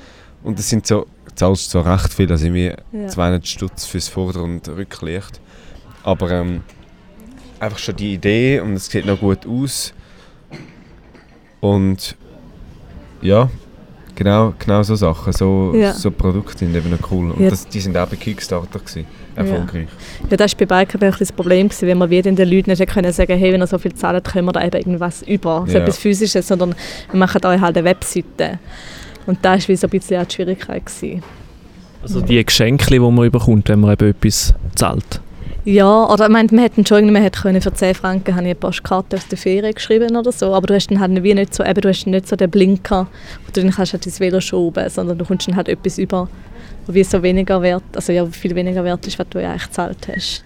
[0.45, 3.09] Und das sind so, du zahlst zwar recht viel, also irgendwie ja.
[3.09, 5.41] 200 Stutz fürs Vorder- und Rücklicht.
[6.05, 6.63] Aber ähm,
[7.59, 9.93] einfach schon die Idee und es sieht noch gut aus.
[11.61, 12.17] Und
[13.21, 13.51] ja,
[14.19, 15.93] genau, genau so Sachen, so, Ja.
[15.95, 17.31] so Produkte sind eben noch cool.
[17.31, 17.51] Und Ja.
[17.51, 19.07] das, die sind auch bei Kickstarter gewesen,
[19.37, 19.87] erfolgreich.
[20.29, 22.71] Ja, das war bei Biker ein bisschen das Problem, gewesen, wenn wir wieder den Leuten
[22.71, 25.65] nicht können sagen hey, wenn ihr so viel zahlt, können wir da eben irgendwas über.
[25.67, 25.81] So Ja.
[25.81, 26.75] etwas Physisches, sondern
[27.11, 28.59] wir machen euch halt eine Webseite.
[29.27, 30.85] Und da war wie so ein bisschen auch die Schwierigkeit.
[30.87, 31.23] Gewesen.
[32.03, 35.21] Also die Geschenke, die man bekommt, wenn man eben etwas zahlt.
[35.71, 38.53] Ja, oder ich meine, wir hätten schon man hätte können, für 10 Franken habe ich
[38.53, 41.53] eine Postkarte aus der Ferien geschrieben oder so, aber du hast dann halt wie nicht
[41.53, 43.07] so, eben, du hast nicht so den Blinker,
[43.45, 46.27] wo du dann kannst halt dein Velo schoben, sondern du kommst dann halt etwas über,
[46.87, 49.67] wo wie so weniger wert, also ja, viel weniger wert ist, was du ja eigentlich
[49.67, 50.43] gezahlt hast.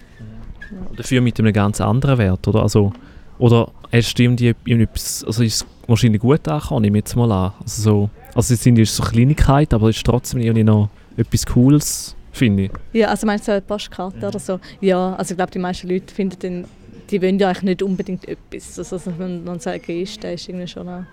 [0.97, 2.61] Dafür mit einem ganz anderen Wert, oder?
[2.63, 2.91] Also,
[3.39, 7.31] oder hast du irgendwie irgendetwas, also ist es wahrscheinlich gut angekommen, nehme ich jetzt mal
[7.31, 7.53] an.
[7.61, 11.45] Also, so, also es sind ja so Kleinigkeiten, aber es ist trotzdem irgendwie noch etwas
[11.45, 12.71] Cooles, finde ich.
[12.91, 14.59] Ja, also meinst du so eine Postkarte oder so?
[14.81, 16.65] Ja, also ich glaube, die meisten Leute finden dann,
[17.09, 18.77] die wollen ja eigentlich nicht unbedingt etwas.
[18.77, 21.05] Also so wenn man so eine Geste ist irgendwie schon noch,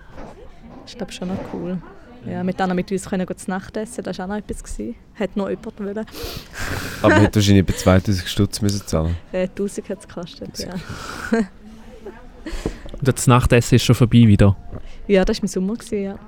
[0.85, 1.77] ist glaube schon noch cool.
[2.25, 4.63] Ja, mit denen mit uns können wir zu Nacht essen, das war auch noch etwas.
[4.63, 4.95] Gewesen.
[5.15, 6.05] Hat noch jemand wollen.
[7.01, 9.15] Aber hätte wahrscheinlich bei 2000 Stutz müssen zahlen.
[9.31, 10.73] Äh, 1000 hat es gekostet, ja.
[12.93, 14.55] Und das Nachtessen ist schon vorbei wieder.
[15.07, 16.19] Ja, das war im Sommer, gewesen, ja.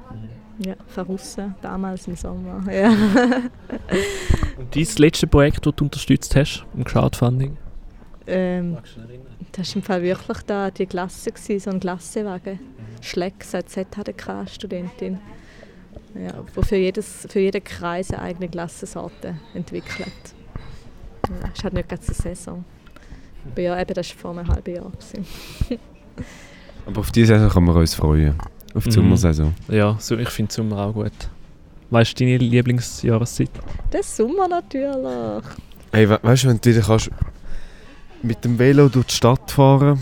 [0.60, 2.64] Ja, verrissen, damals im Sommer.
[2.72, 2.90] Ja.
[4.58, 7.58] Und dein letzte Projekt, das du unterstützt hast, im Crowdfunding?
[8.28, 8.78] Ähm,
[9.52, 12.60] das war im Fall wirklich da die Klasse, gewesen, so ein Klassewagen.
[13.02, 15.20] Schleck, seit ZHDK-Studentin.
[16.16, 20.36] Ja, wo für, jedes, für jeden Kreis eine eigene Klassensorte entwickelt.
[21.28, 22.66] Ja, ist halt nicht ganz eine Saison.
[23.52, 24.92] Aber ja, eben, das war vor einem halben Jahr.
[24.92, 25.26] Gewesen.
[26.86, 28.36] Aber auf diese Saison kann man uns freuen.
[28.76, 28.94] Auf die Mhm.
[28.94, 29.54] Sommersaison.
[29.70, 31.12] Ja, so, ich finde Sommer auch gut.
[31.90, 33.52] Weißt du deine Lieblingsjahreszeit?
[33.92, 35.44] Das Sommer natürlich.
[35.92, 37.12] Hey, we weißt du, wenn du wieder kannst
[38.24, 40.00] mit dem Velo durch die Stadt fahren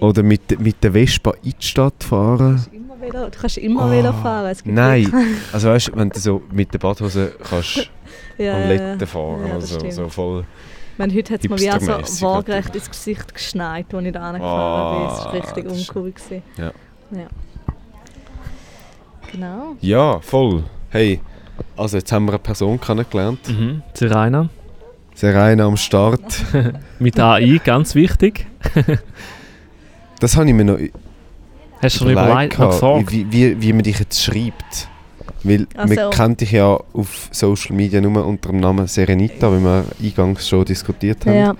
[0.00, 2.64] oder mit, mit der Vespa in die Stadt fahren.
[2.98, 4.46] Velo, du kannst immer Oh, Velo fahren.
[4.46, 5.12] Es gibt Nein,
[5.52, 7.90] also weißt du, wenn du so mit der Badhose kannst
[8.38, 9.92] ja, am Letten fahren, Ja, das also stimmt.
[9.92, 10.44] so voll.
[10.92, 12.86] Ich meine, heute hat es mir wie so waagerecht natürlich.
[12.86, 15.08] ins Gesicht geschneit, als ich da angefahren Ah, bin.
[15.08, 16.12] Das war richtig uncool.
[16.12, 16.42] Gewesen.
[16.56, 16.72] Ja.
[17.10, 17.26] ja.
[19.32, 19.76] Genau.
[19.80, 20.62] Ja, voll.
[20.90, 21.20] Hey,
[21.76, 23.40] also jetzt haben wir eine Person kennengelernt.
[23.48, 23.82] Mhm.
[23.94, 24.48] Serena.
[25.14, 26.20] Serena am Start.
[26.98, 28.46] Mit AI, ganz wichtig.
[30.18, 30.78] Das habe ich mir noch
[31.82, 33.12] Hast du schon überlegt, gefragt?
[33.12, 34.88] wie, wie, wie man dich jetzt schreibt.
[35.42, 39.62] Weil man Also- kennt dich ja auf Social Media nur unter dem Namen Serenita, wie
[39.62, 41.34] wir eingangs schon diskutiert haben.
[41.36, 41.54] Ja.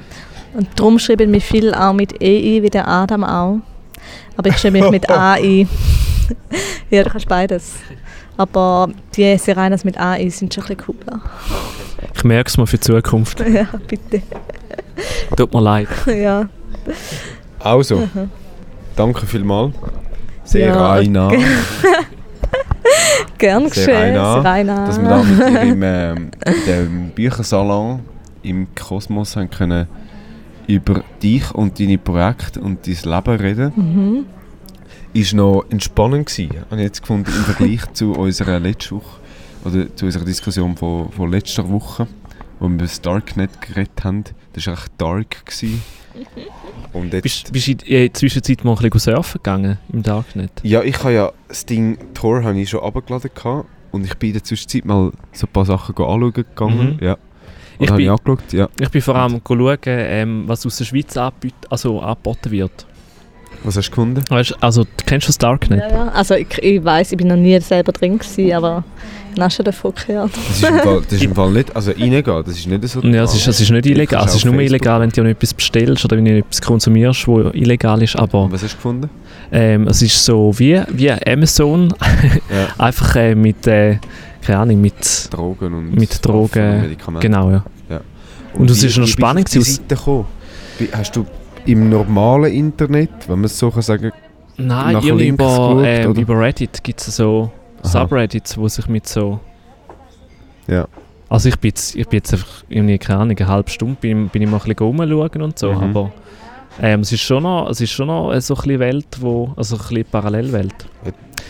[0.54, 3.58] Und darum schreiben mich viele auch mit EI, wie der Adam auch.
[4.38, 5.66] Aber ich schreibe mich mit AI.
[6.90, 7.74] ja, du kannst beides.
[8.36, 11.20] Aber die Sirenas mit AI sind schon ein bisschen cooler.
[12.14, 13.40] Ich merke es mal für die Zukunft.
[13.48, 14.22] ja, bitte.
[15.36, 15.88] Tut mir leid.
[16.06, 16.48] ja.
[17.58, 18.08] Also,
[18.94, 19.74] danke vielmals.
[20.44, 21.00] Sehr Ja,
[23.38, 24.14] Gern geschehen.
[24.14, 24.86] Serena.
[24.86, 26.30] dass wir da mit dir im,
[26.66, 28.00] dem Büchersalon
[28.42, 29.86] im Kosmos haben können
[30.68, 33.72] über dich und deine Projekte und dein Leben reden.
[33.76, 34.26] Mhm.
[35.20, 39.18] Ist noch entspannend gewesen, habe ich jetzt gefunden, im Vergleich zu unserer letzten Woche,
[39.64, 42.06] oder zu unserer Diskussion von, von letzter Woche,
[42.60, 44.24] wo wir über das Darknet geredet haben.
[44.52, 45.46] Das war echt dark.
[45.46, 45.82] Gewesen.
[46.92, 50.50] Und jetzt, Bist, bist du in der Zwischenzeit mal ein bisschen surfen gegangen im Darknet?
[50.62, 54.28] Ja, ich habe ja das Ding Tor habe ich schon abgeladen gehabt und ich bin
[54.30, 56.96] in der Zwischenzeit mal so ein paar Sachen anschauen gegangen.
[57.00, 57.04] Mhm.
[57.04, 57.16] Ja.
[57.78, 58.10] Ich bin-
[58.46, 58.68] ich ja.
[58.80, 62.86] Ich bin vor allem schauen, ähm, was aus der Schweiz anbiet, also angeboten wird.
[63.66, 64.24] Was hast du gefunden?
[64.60, 65.80] Also, kennst du das Darknet?
[65.80, 66.08] Ja, ja.
[66.08, 68.84] Also ich, ich weiß, ich bin noch nie selber drin gewesen, aber
[69.34, 70.30] ich habe schon davon gehört.
[70.34, 73.00] Das ist im Fall, das ist im Fall nicht, also reingehen, das ist nicht so...
[73.02, 74.24] Ja, es ist, es ist nicht illegal.
[74.24, 77.52] Es ist nur Facebook- illegal, wenn du etwas bestellst oder wenn du etwas konsumierst, was
[77.54, 78.16] illegal ist.
[78.16, 79.10] Aber Und was hast du gefunden?
[79.52, 81.92] ähm, es ist so wie, wie Amazon,
[82.50, 82.68] Ja.
[82.84, 83.98] einfach äh, mit, äh,
[84.42, 85.92] keine Ahnung, mit, Drogen und...
[85.94, 87.20] Mit Drogen, Medikamenten.
[87.20, 87.64] genau, ja.
[87.90, 88.00] Ja.
[88.54, 90.26] Und es wie- ist noch wie spannend bist du auf die Seite gekommen?
[90.78, 91.26] Wie- Hast du
[91.66, 94.12] im normalen Internet, wenn man es so kann sagen
[94.56, 95.46] Nein, irgendwie links über,
[95.82, 96.20] geschaut, oder?
[96.20, 97.50] über Reddit gibt es so
[97.82, 97.88] Aha.
[97.88, 99.38] Subreddits, wo sich mit so...
[100.66, 100.86] Ja.
[101.28, 104.28] Also ich bin jetzt, ich bin jetzt einfach, irgendwie, keine Ahnung, eine halbe Stunde bin,
[104.28, 105.82] bin ich mal ein bisschen rumschauen und so, Mhm.
[105.82, 106.12] aber
[106.80, 109.76] ähm, es ist schon noch, es ist schon noch so ein bisschen Welt, wo, also
[109.76, 110.74] ein bisschen Parallelwelt.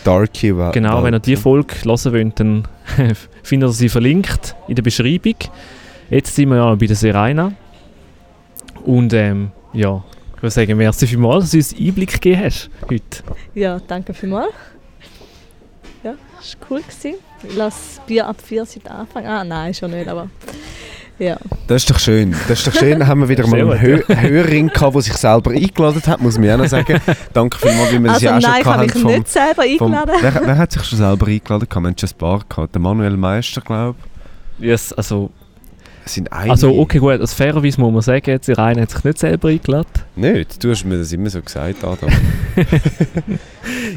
[0.03, 0.73] Darky Welt?
[0.73, 2.67] Genau, wenn ihr die Folge hören wollt, dann
[3.43, 5.35] findet ihr sie verlinkt in der Beschreibung.
[6.09, 7.51] Jetzt sind wir ja bei der Serena.
[8.85, 10.03] Und ähm, ja,
[10.35, 13.23] ich würde sagen, merci vielmals, dass du uns Einblick gegeben hast heute.
[13.55, 14.51] Ja, danke vielmals.
[16.03, 16.81] Ja, das war cool.
[16.81, 17.15] Gewesen.
[17.47, 19.25] Ich lasse Bier ab 4 seit Anfang.
[19.25, 20.29] Ah, nein, schon nicht, aber
[21.19, 21.37] ja.
[21.67, 22.35] Das ist doch schön.
[22.47, 23.05] Das ist doch schön.
[23.05, 26.51] Haben wir wieder mal einen Hö Hörerin gehabt, der sich selber eingeladen hat, muss man
[26.51, 26.99] auch noch sagen.
[27.33, 29.05] Danke vielmals, wie wir Also ja auch schon nein, ich habe mich haben.
[29.05, 30.15] nicht selber vom, eingeladen.
[30.21, 31.67] wer, wer hat sich schon selber eingeladen?
[31.69, 32.75] Wir haben schon ein paar gehabt.
[32.75, 33.97] Der Manuel Meister, glaube
[34.59, 35.41] Yes, also, ich.
[35.41, 35.46] Es
[36.07, 36.51] sind einige.
[36.51, 39.87] also okay, gut, als fairerweise muss man sagen, jetzt Serena hat sich nicht selber eingeladen.
[40.15, 40.63] Nicht?
[40.63, 42.09] Du hast mir das immer so gesagt, Adam.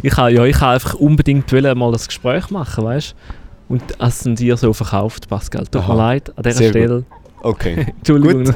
[0.02, 3.14] Ich habe ja, ich habe einfach unbedingt wollen, mal das Gespräch machen, weißt
[3.68, 3.74] du?
[3.74, 5.64] Und es sind dir so verkauft, Pascal.
[5.66, 5.92] Tut Aha.
[5.92, 6.80] mir leid, an dieser Sehr gut.
[6.80, 7.04] Stelle.
[7.42, 7.86] Okay.
[7.98, 8.54] Entschuldigung.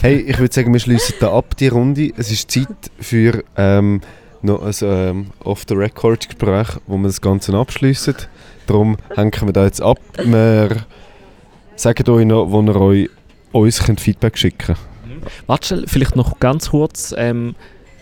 [0.00, 2.10] Hey, ich würde sagen, wir schließen da ab, die Runde.
[2.16, 2.66] Es ist Zeit
[2.98, 4.00] für ähm,
[4.42, 8.14] noch ein ähm, Off-the-Record-Gespräch, wo wir das Ganze abschließen.
[8.66, 9.98] Darum hängen wir da jetzt ab.
[10.22, 10.84] Wir
[11.76, 13.10] sagen euch noch, wo ihr euch,
[13.52, 14.76] uns könnt Feedback schicken
[15.46, 17.14] Warte, schnell, vielleicht noch ganz kurz.
[17.16, 17.54] Ähm,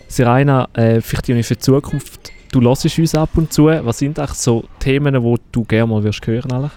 [0.07, 2.31] Sirena, äh, vielleicht für die Zukunft.
[2.51, 3.65] Du hörst uns ab und zu.
[3.65, 6.71] Was sind eigentlich so Themen, die du gerne mal wirst hören eigentlich?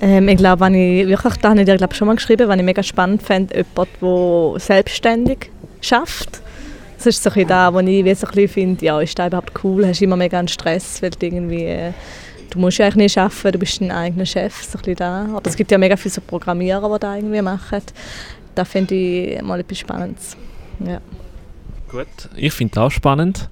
[0.00, 2.58] Ähm, ich glaube, wenn ich wirklich, da habe ich dir glaub, schon mal geschrieben, wenn
[2.58, 5.50] ich mega spannend fände, jemand, der selbstständig
[5.80, 6.40] schafft.
[6.96, 9.26] Das ist so ein bisschen da, wo ich so ein bisschen finde, ja, ist das
[9.28, 9.86] überhaupt cool?
[9.86, 11.92] Hast du immer mega einen Stress, weil du irgendwie, äh,
[12.54, 15.26] du musst ja eigentlich nicht arbeiten, du bist dein eigener Chef, so ein bisschen da.
[15.36, 17.82] Oder es gibt ja mega viele so Programmierer, die das irgendwie machen.
[18.54, 20.36] Da finde ich mal etwas Spannendes.
[20.84, 21.00] Ja.
[21.90, 22.06] Gut.
[22.36, 23.48] Ich finde das auch spannend.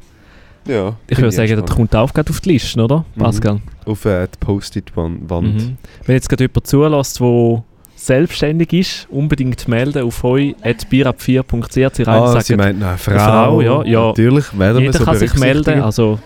[0.67, 0.95] Ja.
[1.09, 3.21] Ich würde sagen, das kommt auch gerade auf die Liste, oder, Mhm.
[3.21, 3.61] Pascal?
[3.85, 5.29] Auf äh, die Post-it-Wand.
[5.29, 5.77] Mhm.
[6.07, 7.65] Wenn jetzt gerade jemand zulässt, der
[7.97, 11.73] selbstständig ist, unbedingt melden auf heu.bierab4.ch.
[11.97, 13.17] Sie Ah, sagen, sie meint eine Frau.
[13.19, 14.07] Frau, ja, ja.
[14.09, 15.81] Natürlich, werden wir jeder so kann sich melden.
[15.83, 16.19] Also,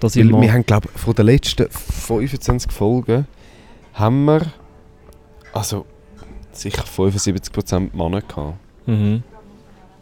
[0.00, 0.52] da sind Weil wir.
[0.52, 3.26] haben, glaube von den letzten 25 Folgen
[3.94, 4.42] haben wir
[5.52, 5.84] also
[6.52, 8.56] sicher 75% Männer gehabt.
[8.86, 9.22] Mhm.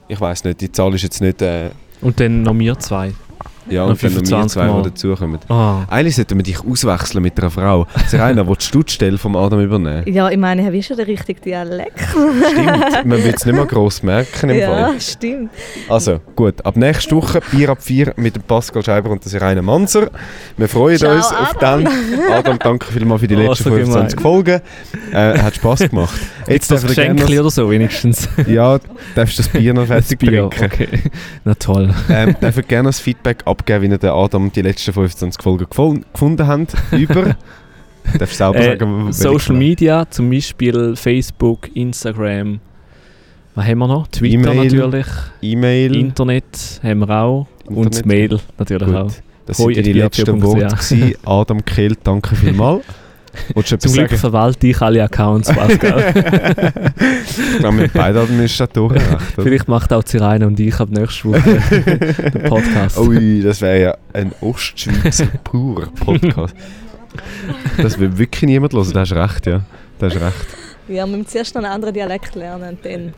[0.09, 1.43] Ich weiß nicht, die Zahl ist jetzt nicht...
[1.43, 1.71] Äh,
[2.01, 3.13] Und dann noch wir zwei.
[3.71, 4.83] Ja, und dann noch wir 25 zwei, Mal.
[4.83, 5.39] die dazukommen.
[5.49, 5.83] Ah.
[5.89, 7.87] Eigentlich sollten wir dich auswechseln mit einer Frau.
[8.07, 10.03] Serena, willst du die Stelle vom Adam übernehmen?
[10.07, 12.01] ja, ich meine, ich habe schon den richtigen Dialekt.
[12.01, 14.93] Stimmt, man wird es nicht mal gross merken im Fall.
[14.95, 15.51] Ja, stimmt.
[15.89, 19.63] Also, gut, ab nächster Woche Bier ab 4 mit dem Pascal Scheiber und der Serena
[19.63, 20.11] Manser.
[20.57, 21.85] Wir freuen Ciao, uns auf Adam.
[21.85, 21.89] den.
[22.33, 24.23] Adam, danke vielmals für die Oh, letzten so 25 gemein.
[24.23, 24.61] Folgen.
[25.13, 26.19] Äh, hat Spass gemacht.
[26.47, 28.29] Jetzt das Geschenk oder so wenigstens.
[28.47, 28.79] Ja,
[29.15, 30.65] darfst du das Bier noch fertig Bier, trinken.
[30.65, 30.89] okay.
[31.45, 31.95] Na toll.
[32.11, 36.03] Ähm, dürfen gerne das Feedback abgeben, wie ihr den Adam die letzten 25 Folgen gefol-
[36.13, 36.75] gefunden habt.
[36.93, 37.37] Über.
[38.19, 39.57] Darfst selber Äh, sagen, welche Social?
[39.57, 42.61] Media, zum Beispiel Facebook, Instagram.
[43.55, 44.07] Was haben wir noch?
[44.09, 45.07] Twitter E-Mail, natürlich.
[45.43, 45.97] E-Mail.
[45.97, 47.47] Internet haben wir auch.
[47.67, 48.07] Und das Internet.
[48.07, 49.03] Mail natürlich auch.
[49.05, 49.23] Gut.
[49.47, 50.43] Das Hoi sind die letzten.
[50.43, 51.17] Worte.
[51.27, 52.85] Adam Kehl, danke vielmals.
[53.55, 54.17] Zum Glück sagen?
[54.17, 56.15] verwalte ich alle Accounts, Pascal.
[57.53, 59.01] Ich glaube, mit beiden Administratoren?
[59.35, 61.41] Vielleicht macht auch Ziraina und ich ab nächste Woche
[62.31, 62.99] den Podcast.
[62.99, 66.55] Ui, das wäre ja ein Ostschweizer pur Podcast.
[67.77, 69.63] Das will wirklich niemand hören, da hast du recht, ja.
[69.99, 70.47] Da hast recht.
[70.89, 73.15] Ja, wir müssen zuerst noch einen anderen Dialekt lernen und dann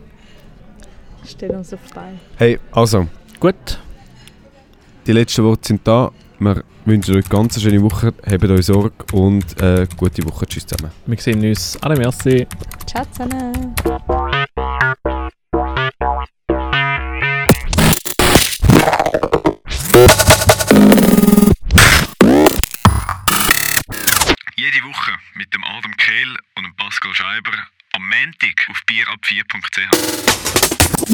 [1.28, 2.18] stellen wir uns auf die Beine.
[2.36, 3.06] Hey, also,
[3.40, 3.78] Gut,
[5.06, 6.11] die letzten Worte sind da.
[6.41, 10.47] Wir wünschen euch ganz eine schöne Woche, habt euch Sorge und äh, gute Woche.
[10.47, 10.91] Tschüss zusammen.
[11.05, 11.76] wir sehen uns.
[11.82, 12.47] Alle merci.
[12.86, 13.74] Ciao zusammen!
[24.57, 27.53] Jede Woche mit dem Adam Kehl und dem Pascal Scheiber
[27.93, 31.11] am Montag auf bierab4.ch.